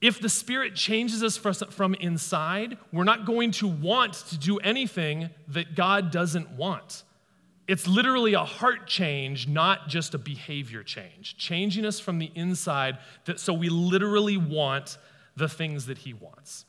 if 0.00 0.20
the 0.20 0.28
Spirit 0.28 0.74
changes 0.74 1.22
us 1.22 1.36
from 1.36 1.94
inside, 1.94 2.76
we're 2.92 3.04
not 3.04 3.24
going 3.24 3.52
to 3.52 3.68
want 3.68 4.14
to 4.30 4.38
do 4.38 4.58
anything 4.58 5.30
that 5.46 5.76
God 5.76 6.10
doesn't 6.10 6.50
want. 6.50 7.04
It's 7.68 7.86
literally 7.86 8.34
a 8.34 8.44
heart 8.44 8.88
change, 8.88 9.46
not 9.46 9.86
just 9.86 10.12
a 10.12 10.18
behavior 10.18 10.82
change. 10.82 11.36
Changing 11.36 11.84
us 11.84 12.00
from 12.00 12.18
the 12.18 12.32
inside 12.34 12.98
that, 13.26 13.38
so 13.38 13.52
we 13.52 13.68
literally 13.68 14.36
want 14.36 14.98
the 15.36 15.48
things 15.48 15.86
that 15.86 15.98
he 15.98 16.12
wants. 16.12 16.64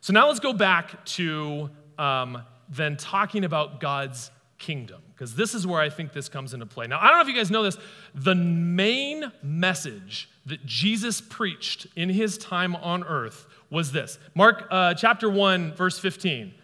So 0.00 0.12
now 0.12 0.28
let's 0.28 0.40
go 0.40 0.52
back 0.52 1.04
to 1.06 1.70
um, 1.98 2.42
then 2.68 2.96
talking 2.96 3.44
about 3.44 3.80
God's 3.80 4.30
kingdom, 4.58 5.02
because 5.12 5.34
this 5.34 5.54
is 5.54 5.66
where 5.66 5.80
I 5.80 5.90
think 5.90 6.12
this 6.12 6.28
comes 6.28 6.54
into 6.54 6.66
play. 6.66 6.86
Now, 6.86 6.98
I 7.00 7.08
don't 7.08 7.16
know 7.16 7.22
if 7.22 7.28
you 7.28 7.34
guys 7.34 7.50
know 7.50 7.62
this, 7.62 7.76
the 8.14 8.34
main 8.34 9.30
message 9.42 10.30
that 10.46 10.64
Jesus 10.64 11.20
preached 11.20 11.86
in 11.96 12.08
his 12.08 12.38
time 12.38 12.76
on 12.76 13.04
earth 13.04 13.46
was 13.70 13.92
this 13.92 14.18
Mark 14.34 14.66
uh, 14.70 14.94
chapter 14.94 15.28
1, 15.28 15.74
verse 15.74 15.98
15. 15.98 16.54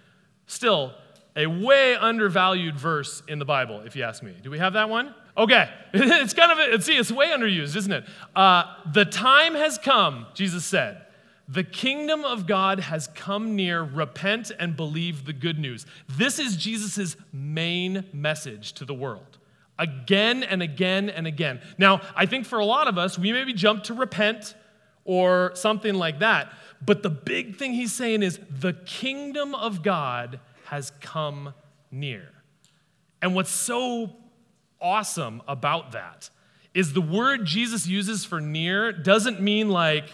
Still, 0.47 0.95
a 1.35 1.47
way 1.47 1.95
undervalued 1.97 2.79
verse 2.79 3.23
in 3.27 3.39
the 3.39 3.45
Bible, 3.45 3.81
if 3.81 3.97
you 3.97 4.03
ask 4.03 4.23
me. 4.23 4.35
Do 4.43 4.51
we 4.51 4.59
have 4.59 4.75
that 4.75 4.89
one? 4.89 5.15
Okay, 5.37 5.69
it's 5.95 6.35
kind 6.35 6.53
of, 6.53 6.59
a, 6.59 6.83
see, 6.83 6.97
it's 6.97 7.11
way 7.11 7.29
underused, 7.29 7.75
isn't 7.77 7.93
it? 7.93 8.05
Uh, 8.37 8.65
the 8.93 9.05
time 9.05 9.55
has 9.55 9.79
come, 9.79 10.27
Jesus 10.35 10.65
said. 10.65 11.07
The 11.49 11.65
kingdom 11.65 12.25
of 12.25 12.47
God 12.47 12.81
has 12.81 13.09
come 13.09 13.57
near. 13.57 13.83
Repent 13.83 14.53
and 14.59 14.77
believe 14.77 15.25
the 15.25 15.33
good 15.33 15.59
news. 15.59 15.87
This 16.09 16.39
is 16.39 16.57
Jesus' 16.57 17.17
main 17.33 18.05
message 18.13 18.73
to 18.75 18.85
the 18.85 18.95
world. 18.95 19.39
again 19.79 20.43
and 20.45 20.63
again 20.63 21.11
and 21.11 21.27
again. 21.27 21.61
Now, 21.79 22.01
I 22.15 22.27
think 22.27 22.47
for 22.47 22.59
a 22.59 22.65
lot 22.65 22.89
of 22.89 22.99
us, 22.99 23.19
we 23.19 23.33
maybe 23.33 23.53
jump 23.53 23.85
to 23.85 23.95
repent 23.95 24.55
or 25.05 25.51
something 25.55 25.95
like 25.95 26.21
that. 26.21 26.53
But 26.85 27.03
the 27.03 27.11
big 27.11 27.57
thing 27.57 27.73
he's 27.73 27.93
saying 27.93 28.23
is 28.23 28.39
the 28.49 28.73
kingdom 28.73 29.55
of 29.55 29.83
God 29.83 30.41
has 30.67 30.93
come 31.01 31.55
near. 31.91 32.29
And 33.21 33.35
what's 33.35 33.51
so 33.51 34.17
awesome 34.83 35.43
about 35.47 35.93
that 35.93 36.29
is 36.75 36.93
the 36.93 37.01
word 37.01 37.45
Jesus 37.45 37.87
uses 37.87 38.25
for 38.25 38.41
near 38.41 38.93
doesn't 38.93 39.41
mean 39.41 39.69
like 39.69 40.05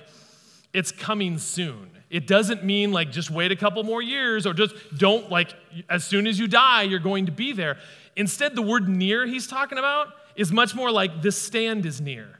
it's 0.72 0.92
coming 0.92 1.38
soon. 1.38 1.90
It 2.11 2.26
doesn't 2.26 2.64
mean 2.64 2.92
like 2.92 3.11
just 3.11 3.31
wait 3.31 3.52
a 3.52 3.57
couple 3.57 3.83
more 3.85 4.02
years 4.02 4.46
or 4.46 4.54
just 4.54 4.74
don't 4.96 5.31
like 5.31 5.54
as 5.88 6.04
soon 6.04 6.26
as 6.26 6.38
you 6.38 6.48
die, 6.48 6.83
you're 6.83 6.98
going 6.98 7.26
to 7.26 7.33
be 7.33 7.52
there. 7.52 7.78
Instead, 8.16 8.57
the 8.57 8.62
word 8.62 8.88
near 8.88 9.26
he's 9.26 9.46
talking 9.46 9.78
about 9.78 10.09
is 10.35 10.52
much 10.52 10.74
more 10.74 10.90
like 10.90 11.22
the 11.22 11.33
stand 11.33 11.87
is 11.87 12.00
near. 12.00 12.38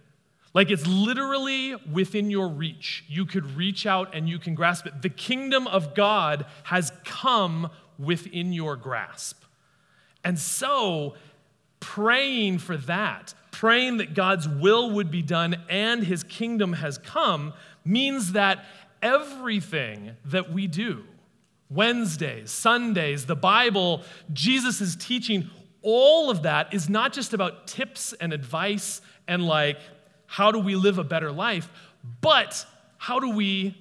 Like 0.55 0.71
it's 0.71 0.87
literally 0.87 1.75
within 1.93 2.31
your 2.31 2.49
reach. 2.49 3.05
You 3.09 3.27
could 3.27 3.57
reach 3.57 3.87
out 3.87 4.15
and 4.15 4.29
you 4.29 4.39
can 4.39 4.55
grasp 4.55 4.87
it. 4.87 5.03
The 5.03 5.09
kingdom 5.09 5.67
of 5.67 5.95
God 5.95 6.47
has 6.65 6.93
come 7.05 7.71
within 7.99 8.53
your 8.53 8.77
grasp. 8.77 9.43
And 10.25 10.39
so, 10.39 11.15
praying 11.81 12.59
for 12.59 12.77
that, 12.77 13.35
praying 13.51 13.99
that 13.99 14.15
God's 14.15 14.49
will 14.49 14.91
would 14.93 15.11
be 15.11 15.23
done 15.23 15.57
and 15.69 16.05
his 16.05 16.23
kingdom 16.23 16.75
has 16.75 16.99
come, 16.99 17.53
means 17.85 18.33
that 18.33 18.65
everything 19.03 20.17
that 20.27 20.53
we 20.53 20.67
do, 20.67 21.05
Wednesdays, 21.71 22.51
Sundays, 22.51 23.27
the 23.27 23.37
Bible, 23.37 24.03
Jesus' 24.33 24.81
is 24.81 24.97
teaching, 24.97 25.51
all 25.83 26.31
of 26.31 26.43
that 26.43 26.75
is 26.75 26.89
not 26.89 27.13
just 27.13 27.33
about 27.33 27.67
tips 27.67 28.13
and 28.15 28.33
advice 28.33 29.01
and 29.27 29.47
like 29.47 29.79
how 30.27 30.51
do 30.51 30.59
we 30.59 30.75
live 30.75 30.99
a 30.99 31.05
better 31.05 31.33
life, 31.33 31.71
but 32.21 32.67
how 32.99 33.19
do 33.19 33.31
we 33.31 33.77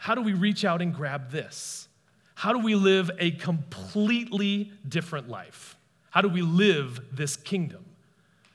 how 0.00 0.14
do 0.14 0.22
we 0.22 0.32
reach 0.32 0.64
out 0.64 0.80
and 0.80 0.94
grab 0.94 1.30
this? 1.30 1.88
How 2.34 2.52
do 2.52 2.60
we 2.60 2.76
live 2.76 3.10
a 3.18 3.32
completely 3.32 4.70
different 4.88 5.28
life? 5.28 5.76
How 6.10 6.20
do 6.20 6.28
we 6.28 6.42
live 6.42 7.00
this 7.12 7.36
kingdom? 7.36 7.84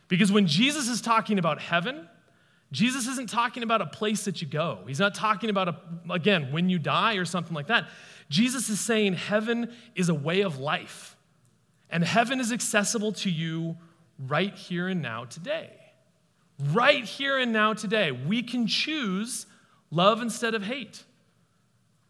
Because 0.08 0.32
when 0.32 0.48
Jesus 0.48 0.90
is 0.90 1.02
talking 1.02 1.40
about 1.40 1.60
heaven, 1.60 2.08
Jesus 2.72 3.08
isn't 3.08 3.30
talking 3.30 3.64
about 3.64 3.82
a 3.82 3.86
place 3.86 4.26
that 4.26 4.42
you 4.42 4.48
go. 4.48 4.80
He's 4.88 5.00
not 5.00 5.14
talking 5.14 5.50
about, 5.50 5.68
a, 5.70 5.76
again, 6.10 6.52
when 6.52 6.70
you 6.70 6.80
die 6.80 7.16
or 7.16 7.26
something 7.26 7.54
like 7.54 7.68
that. 7.68 7.88
Jesus 8.30 8.70
is 8.70 8.80
saying 8.80 9.14
heaven 9.14 9.72
is 9.96 10.10
a 10.10 10.14
way 10.14 10.42
of 10.42 10.58
life, 10.58 11.16
and 11.90 12.04
heaven 12.04 12.40
is 12.40 12.52
accessible 12.52 13.12
to 13.14 13.30
you 13.30 13.78
right 14.18 14.56
here 14.56 14.88
and 14.88 15.02
now 15.02 15.26
today. 15.26 15.70
Right 16.72 17.04
here 17.04 17.38
and 17.38 17.54
now 17.54 17.74
today. 17.74 18.12
We 18.12 18.42
can 18.42 18.68
choose 18.68 19.46
love 19.92 20.22
instead 20.22 20.56
of 20.56 20.64
hate. 20.64 21.04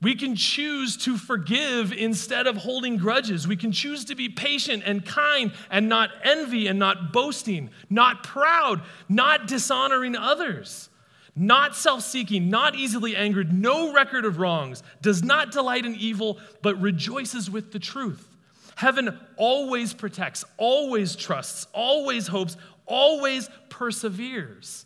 We 0.03 0.15
can 0.15 0.35
choose 0.35 0.97
to 0.97 1.17
forgive 1.17 1.93
instead 1.93 2.45
of 2.45 2.57
holding 2.57 2.97
grudges. 2.97 3.47
We 3.47 3.55
can 3.55 3.71
choose 3.71 4.03
to 4.05 4.15
be 4.15 4.27
patient 4.27 4.83
and 4.85 5.05
kind 5.05 5.53
and 5.71 5.87
not 5.87 6.09
envy 6.23 6.67
and 6.67 6.77
not 6.77 7.13
boasting, 7.13 7.69
not 7.89 8.21
proud, 8.21 8.81
not 9.07 9.47
dishonoring 9.47 10.17
others, 10.17 10.89
not 11.37 11.73
self 11.73 12.01
seeking, 12.01 12.49
not 12.49 12.75
easily 12.75 13.15
angered, 13.15 13.53
no 13.53 13.93
record 13.93 14.25
of 14.25 14.39
wrongs, 14.39 14.83
does 15.01 15.23
not 15.23 15.53
delight 15.53 15.85
in 15.85 15.95
evil, 15.95 16.37
but 16.61 16.79
rejoices 16.81 17.49
with 17.49 17.71
the 17.71 17.79
truth. 17.79 18.27
Heaven 18.75 19.17
always 19.37 19.93
protects, 19.93 20.43
always 20.57 21.15
trusts, 21.15 21.65
always 21.71 22.27
hopes, 22.27 22.57
always 22.85 23.49
perseveres. 23.69 24.85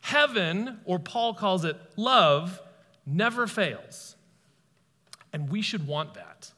Heaven, 0.00 0.78
or 0.84 1.00
Paul 1.00 1.34
calls 1.34 1.64
it 1.64 1.76
love, 1.96 2.62
never 3.04 3.48
fails. 3.48 4.14
And 5.32 5.50
we 5.50 5.62
should 5.62 5.86
want 5.86 6.14
that. 6.14 6.52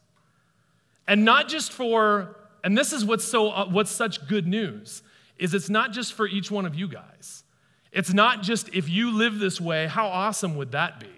And 1.06 1.24
not 1.24 1.48
just 1.48 1.72
for, 1.72 2.37
and 2.62 2.78
this 2.78 2.92
is 2.92 3.04
what's 3.04 3.24
so 3.24 3.50
uh, 3.50 3.66
what's 3.68 3.90
such 3.90 4.28
good 4.28 4.46
news, 4.46 5.02
is 5.38 5.54
it's 5.54 5.68
not 5.68 5.92
just 5.92 6.12
for 6.12 6.28
each 6.28 6.50
one 6.50 6.66
of 6.66 6.74
you 6.74 6.87
guys. 6.87 7.42
It's 7.90 8.12
not 8.12 8.42
just 8.42 8.72
if 8.72 8.88
you 8.88 9.11
live 9.11 9.38
this 9.38 9.61
way, 9.61 9.88
how 9.88 10.06
awesome 10.06 10.56
would 10.56 10.72
that 10.72 11.00
be? 11.00 11.11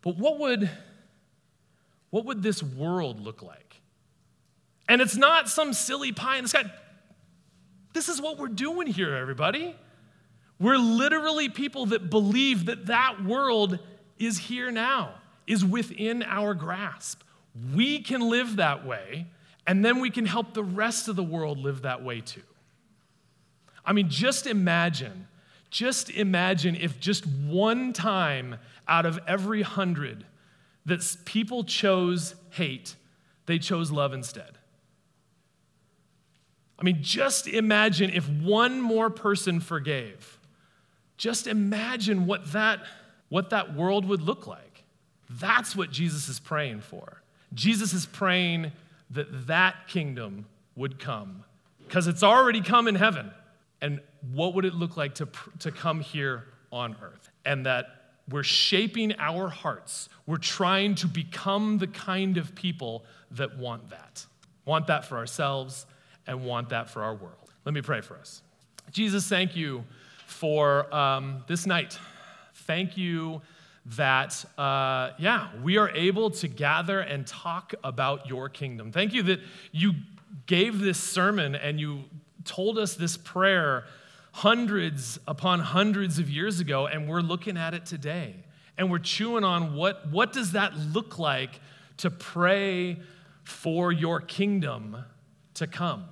But 0.00 0.16
what 0.16 0.40
would 0.40 0.68
what 2.10 2.24
would 2.24 2.42
this 2.42 2.62
world 2.62 3.20
look 3.20 3.40
like? 3.42 3.80
And 4.88 5.00
it's 5.00 5.16
not 5.16 5.48
some 5.48 5.72
silly 5.72 6.12
pie 6.12 6.38
in 6.38 6.44
the 6.44 6.48
sky. 6.48 6.64
This 7.94 8.08
is 8.08 8.20
what 8.20 8.38
we're 8.38 8.48
doing 8.48 8.88
here, 8.88 9.14
everybody. 9.14 9.76
We're 10.58 10.76
literally 10.76 11.48
people 11.48 11.86
that 11.86 12.10
believe 12.10 12.66
that 12.66 12.86
that 12.86 13.24
world 13.24 13.78
is 14.18 14.38
here 14.38 14.70
now 14.70 15.14
is 15.46 15.64
within 15.64 16.22
our 16.22 16.54
grasp. 16.54 17.22
We 17.74 18.00
can 18.00 18.20
live 18.20 18.56
that 18.56 18.86
way, 18.86 19.26
and 19.66 19.84
then 19.84 20.00
we 20.00 20.10
can 20.10 20.26
help 20.26 20.54
the 20.54 20.64
rest 20.64 21.08
of 21.08 21.16
the 21.16 21.22
world 21.22 21.58
live 21.58 21.82
that 21.82 22.02
way 22.02 22.20
too. 22.20 22.42
I 23.84 23.92
mean, 23.92 24.08
just 24.08 24.46
imagine, 24.46 25.26
just 25.70 26.10
imagine 26.10 26.76
if 26.76 27.00
just 27.00 27.26
one 27.26 27.92
time 27.92 28.56
out 28.86 29.06
of 29.06 29.18
every 29.26 29.62
hundred 29.62 30.24
that 30.86 31.16
people 31.24 31.64
chose 31.64 32.34
hate, 32.50 32.96
they 33.46 33.58
chose 33.58 33.90
love 33.90 34.12
instead. 34.12 34.58
I 36.78 36.84
mean, 36.84 36.98
just 37.00 37.46
imagine 37.46 38.10
if 38.10 38.28
one 38.28 38.80
more 38.80 39.08
person 39.08 39.60
forgave. 39.60 40.38
Just 41.16 41.46
imagine 41.46 42.26
what 42.26 42.50
that, 42.52 42.80
what 43.28 43.50
that 43.50 43.76
world 43.76 44.04
would 44.06 44.22
look 44.22 44.48
like. 44.48 44.71
That's 45.38 45.76
what 45.76 45.90
Jesus 45.90 46.28
is 46.28 46.40
praying 46.40 46.80
for. 46.80 47.22
Jesus 47.54 47.92
is 47.92 48.06
praying 48.06 48.72
that 49.10 49.46
that 49.46 49.88
kingdom 49.88 50.46
would 50.76 50.98
come 50.98 51.44
because 51.86 52.06
it's 52.06 52.22
already 52.22 52.60
come 52.60 52.88
in 52.88 52.94
heaven. 52.94 53.30
And 53.80 54.00
what 54.32 54.54
would 54.54 54.64
it 54.64 54.74
look 54.74 54.96
like 54.96 55.14
to, 55.16 55.28
to 55.58 55.70
come 55.70 56.00
here 56.00 56.44
on 56.70 56.96
earth? 57.02 57.30
And 57.44 57.66
that 57.66 57.86
we're 58.30 58.44
shaping 58.44 59.14
our 59.18 59.48
hearts. 59.48 60.08
We're 60.26 60.36
trying 60.36 60.94
to 60.96 61.06
become 61.08 61.78
the 61.78 61.88
kind 61.88 62.36
of 62.36 62.54
people 62.54 63.04
that 63.32 63.58
want 63.58 63.90
that, 63.90 64.24
want 64.64 64.86
that 64.86 65.04
for 65.04 65.18
ourselves, 65.18 65.86
and 66.26 66.44
want 66.44 66.68
that 66.68 66.88
for 66.88 67.02
our 67.02 67.14
world. 67.14 67.50
Let 67.64 67.74
me 67.74 67.82
pray 67.82 68.00
for 68.00 68.16
us. 68.16 68.42
Jesus, 68.92 69.28
thank 69.28 69.56
you 69.56 69.84
for 70.26 70.92
um, 70.94 71.44
this 71.48 71.66
night. 71.66 71.98
Thank 72.54 72.96
you 72.96 73.42
that, 73.84 74.44
uh, 74.58 75.10
yeah, 75.18 75.48
we 75.62 75.76
are 75.76 75.90
able 75.90 76.30
to 76.30 76.48
gather 76.48 77.00
and 77.00 77.26
talk 77.26 77.74
about 77.82 78.26
your 78.28 78.48
kingdom. 78.48 78.92
Thank 78.92 79.12
you 79.12 79.22
that 79.24 79.40
you 79.72 79.94
gave 80.46 80.78
this 80.78 80.98
sermon 80.98 81.54
and 81.54 81.80
you 81.80 82.04
told 82.44 82.78
us 82.78 82.94
this 82.94 83.16
prayer 83.16 83.84
hundreds 84.32 85.18
upon 85.28 85.60
hundreds 85.60 86.18
of 86.18 86.30
years 86.30 86.60
ago, 86.60 86.86
and 86.86 87.08
we're 87.08 87.20
looking 87.20 87.56
at 87.56 87.74
it 87.74 87.84
today. 87.84 88.34
And 88.78 88.90
we're 88.90 88.98
chewing 88.98 89.44
on 89.44 89.74
what, 89.74 90.08
what 90.10 90.32
does 90.32 90.52
that 90.52 90.74
look 90.76 91.18
like 91.18 91.60
to 91.98 92.10
pray 92.10 92.98
for 93.44 93.92
your 93.92 94.20
kingdom 94.20 95.04
to 95.54 95.66
come 95.66 96.04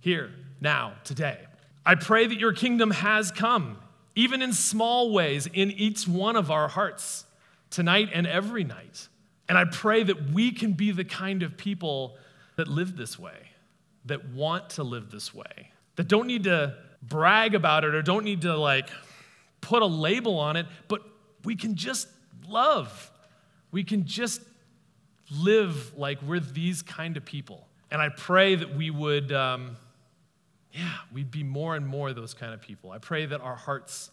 here, 0.00 0.30
now, 0.60 0.94
today. 1.04 1.38
I 1.84 1.96
pray 1.96 2.26
that 2.26 2.38
your 2.38 2.52
kingdom 2.52 2.90
has 2.92 3.32
come 3.32 3.78
even 4.14 4.42
in 4.42 4.52
small 4.52 5.12
ways, 5.12 5.46
in 5.46 5.70
each 5.70 6.06
one 6.08 6.36
of 6.36 6.50
our 6.50 6.68
hearts, 6.68 7.24
tonight 7.70 8.08
and 8.12 8.26
every 8.26 8.64
night. 8.64 9.08
And 9.48 9.56
I 9.56 9.64
pray 9.64 10.02
that 10.02 10.30
we 10.32 10.52
can 10.52 10.72
be 10.72 10.90
the 10.90 11.04
kind 11.04 11.42
of 11.42 11.56
people 11.56 12.16
that 12.56 12.68
live 12.68 12.96
this 12.96 13.18
way, 13.18 13.50
that 14.06 14.28
want 14.30 14.70
to 14.70 14.82
live 14.82 15.10
this 15.10 15.32
way, 15.32 15.70
that 15.96 16.08
don't 16.08 16.26
need 16.26 16.44
to 16.44 16.74
brag 17.02 17.54
about 17.54 17.84
it 17.84 17.94
or 17.94 18.02
don't 18.02 18.24
need 18.24 18.42
to 18.42 18.56
like 18.56 18.88
put 19.60 19.82
a 19.82 19.86
label 19.86 20.38
on 20.38 20.56
it, 20.56 20.66
but 20.88 21.02
we 21.44 21.54
can 21.56 21.76
just 21.76 22.08
love. 22.48 23.10
We 23.70 23.84
can 23.84 24.06
just 24.06 24.42
live 25.30 25.96
like 25.96 26.20
we're 26.22 26.40
these 26.40 26.82
kind 26.82 27.16
of 27.16 27.24
people. 27.24 27.68
And 27.90 28.02
I 28.02 28.08
pray 28.08 28.54
that 28.54 28.74
we 28.74 28.90
would. 28.90 29.32
Um, 29.32 29.76
yeah, 30.72 30.94
we'd 31.12 31.30
be 31.30 31.42
more 31.42 31.76
and 31.76 31.86
more 31.86 32.12
those 32.12 32.34
kind 32.34 32.52
of 32.52 32.60
people. 32.60 32.90
I 32.90 32.98
pray 32.98 33.26
that 33.26 33.40
our 33.40 33.56
hearts 33.56 34.10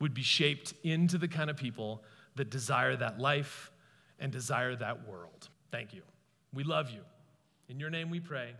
would 0.00 0.14
be 0.14 0.22
shaped 0.22 0.74
into 0.82 1.18
the 1.18 1.28
kind 1.28 1.50
of 1.50 1.56
people 1.56 2.02
that 2.36 2.50
desire 2.50 2.96
that 2.96 3.18
life 3.18 3.70
and 4.18 4.32
desire 4.32 4.74
that 4.76 5.06
world. 5.08 5.48
Thank 5.70 5.92
you. 5.94 6.02
We 6.52 6.64
love 6.64 6.90
you. 6.90 7.00
In 7.68 7.80
your 7.80 7.90
name 7.90 8.10
we 8.10 8.20
pray. 8.20 8.54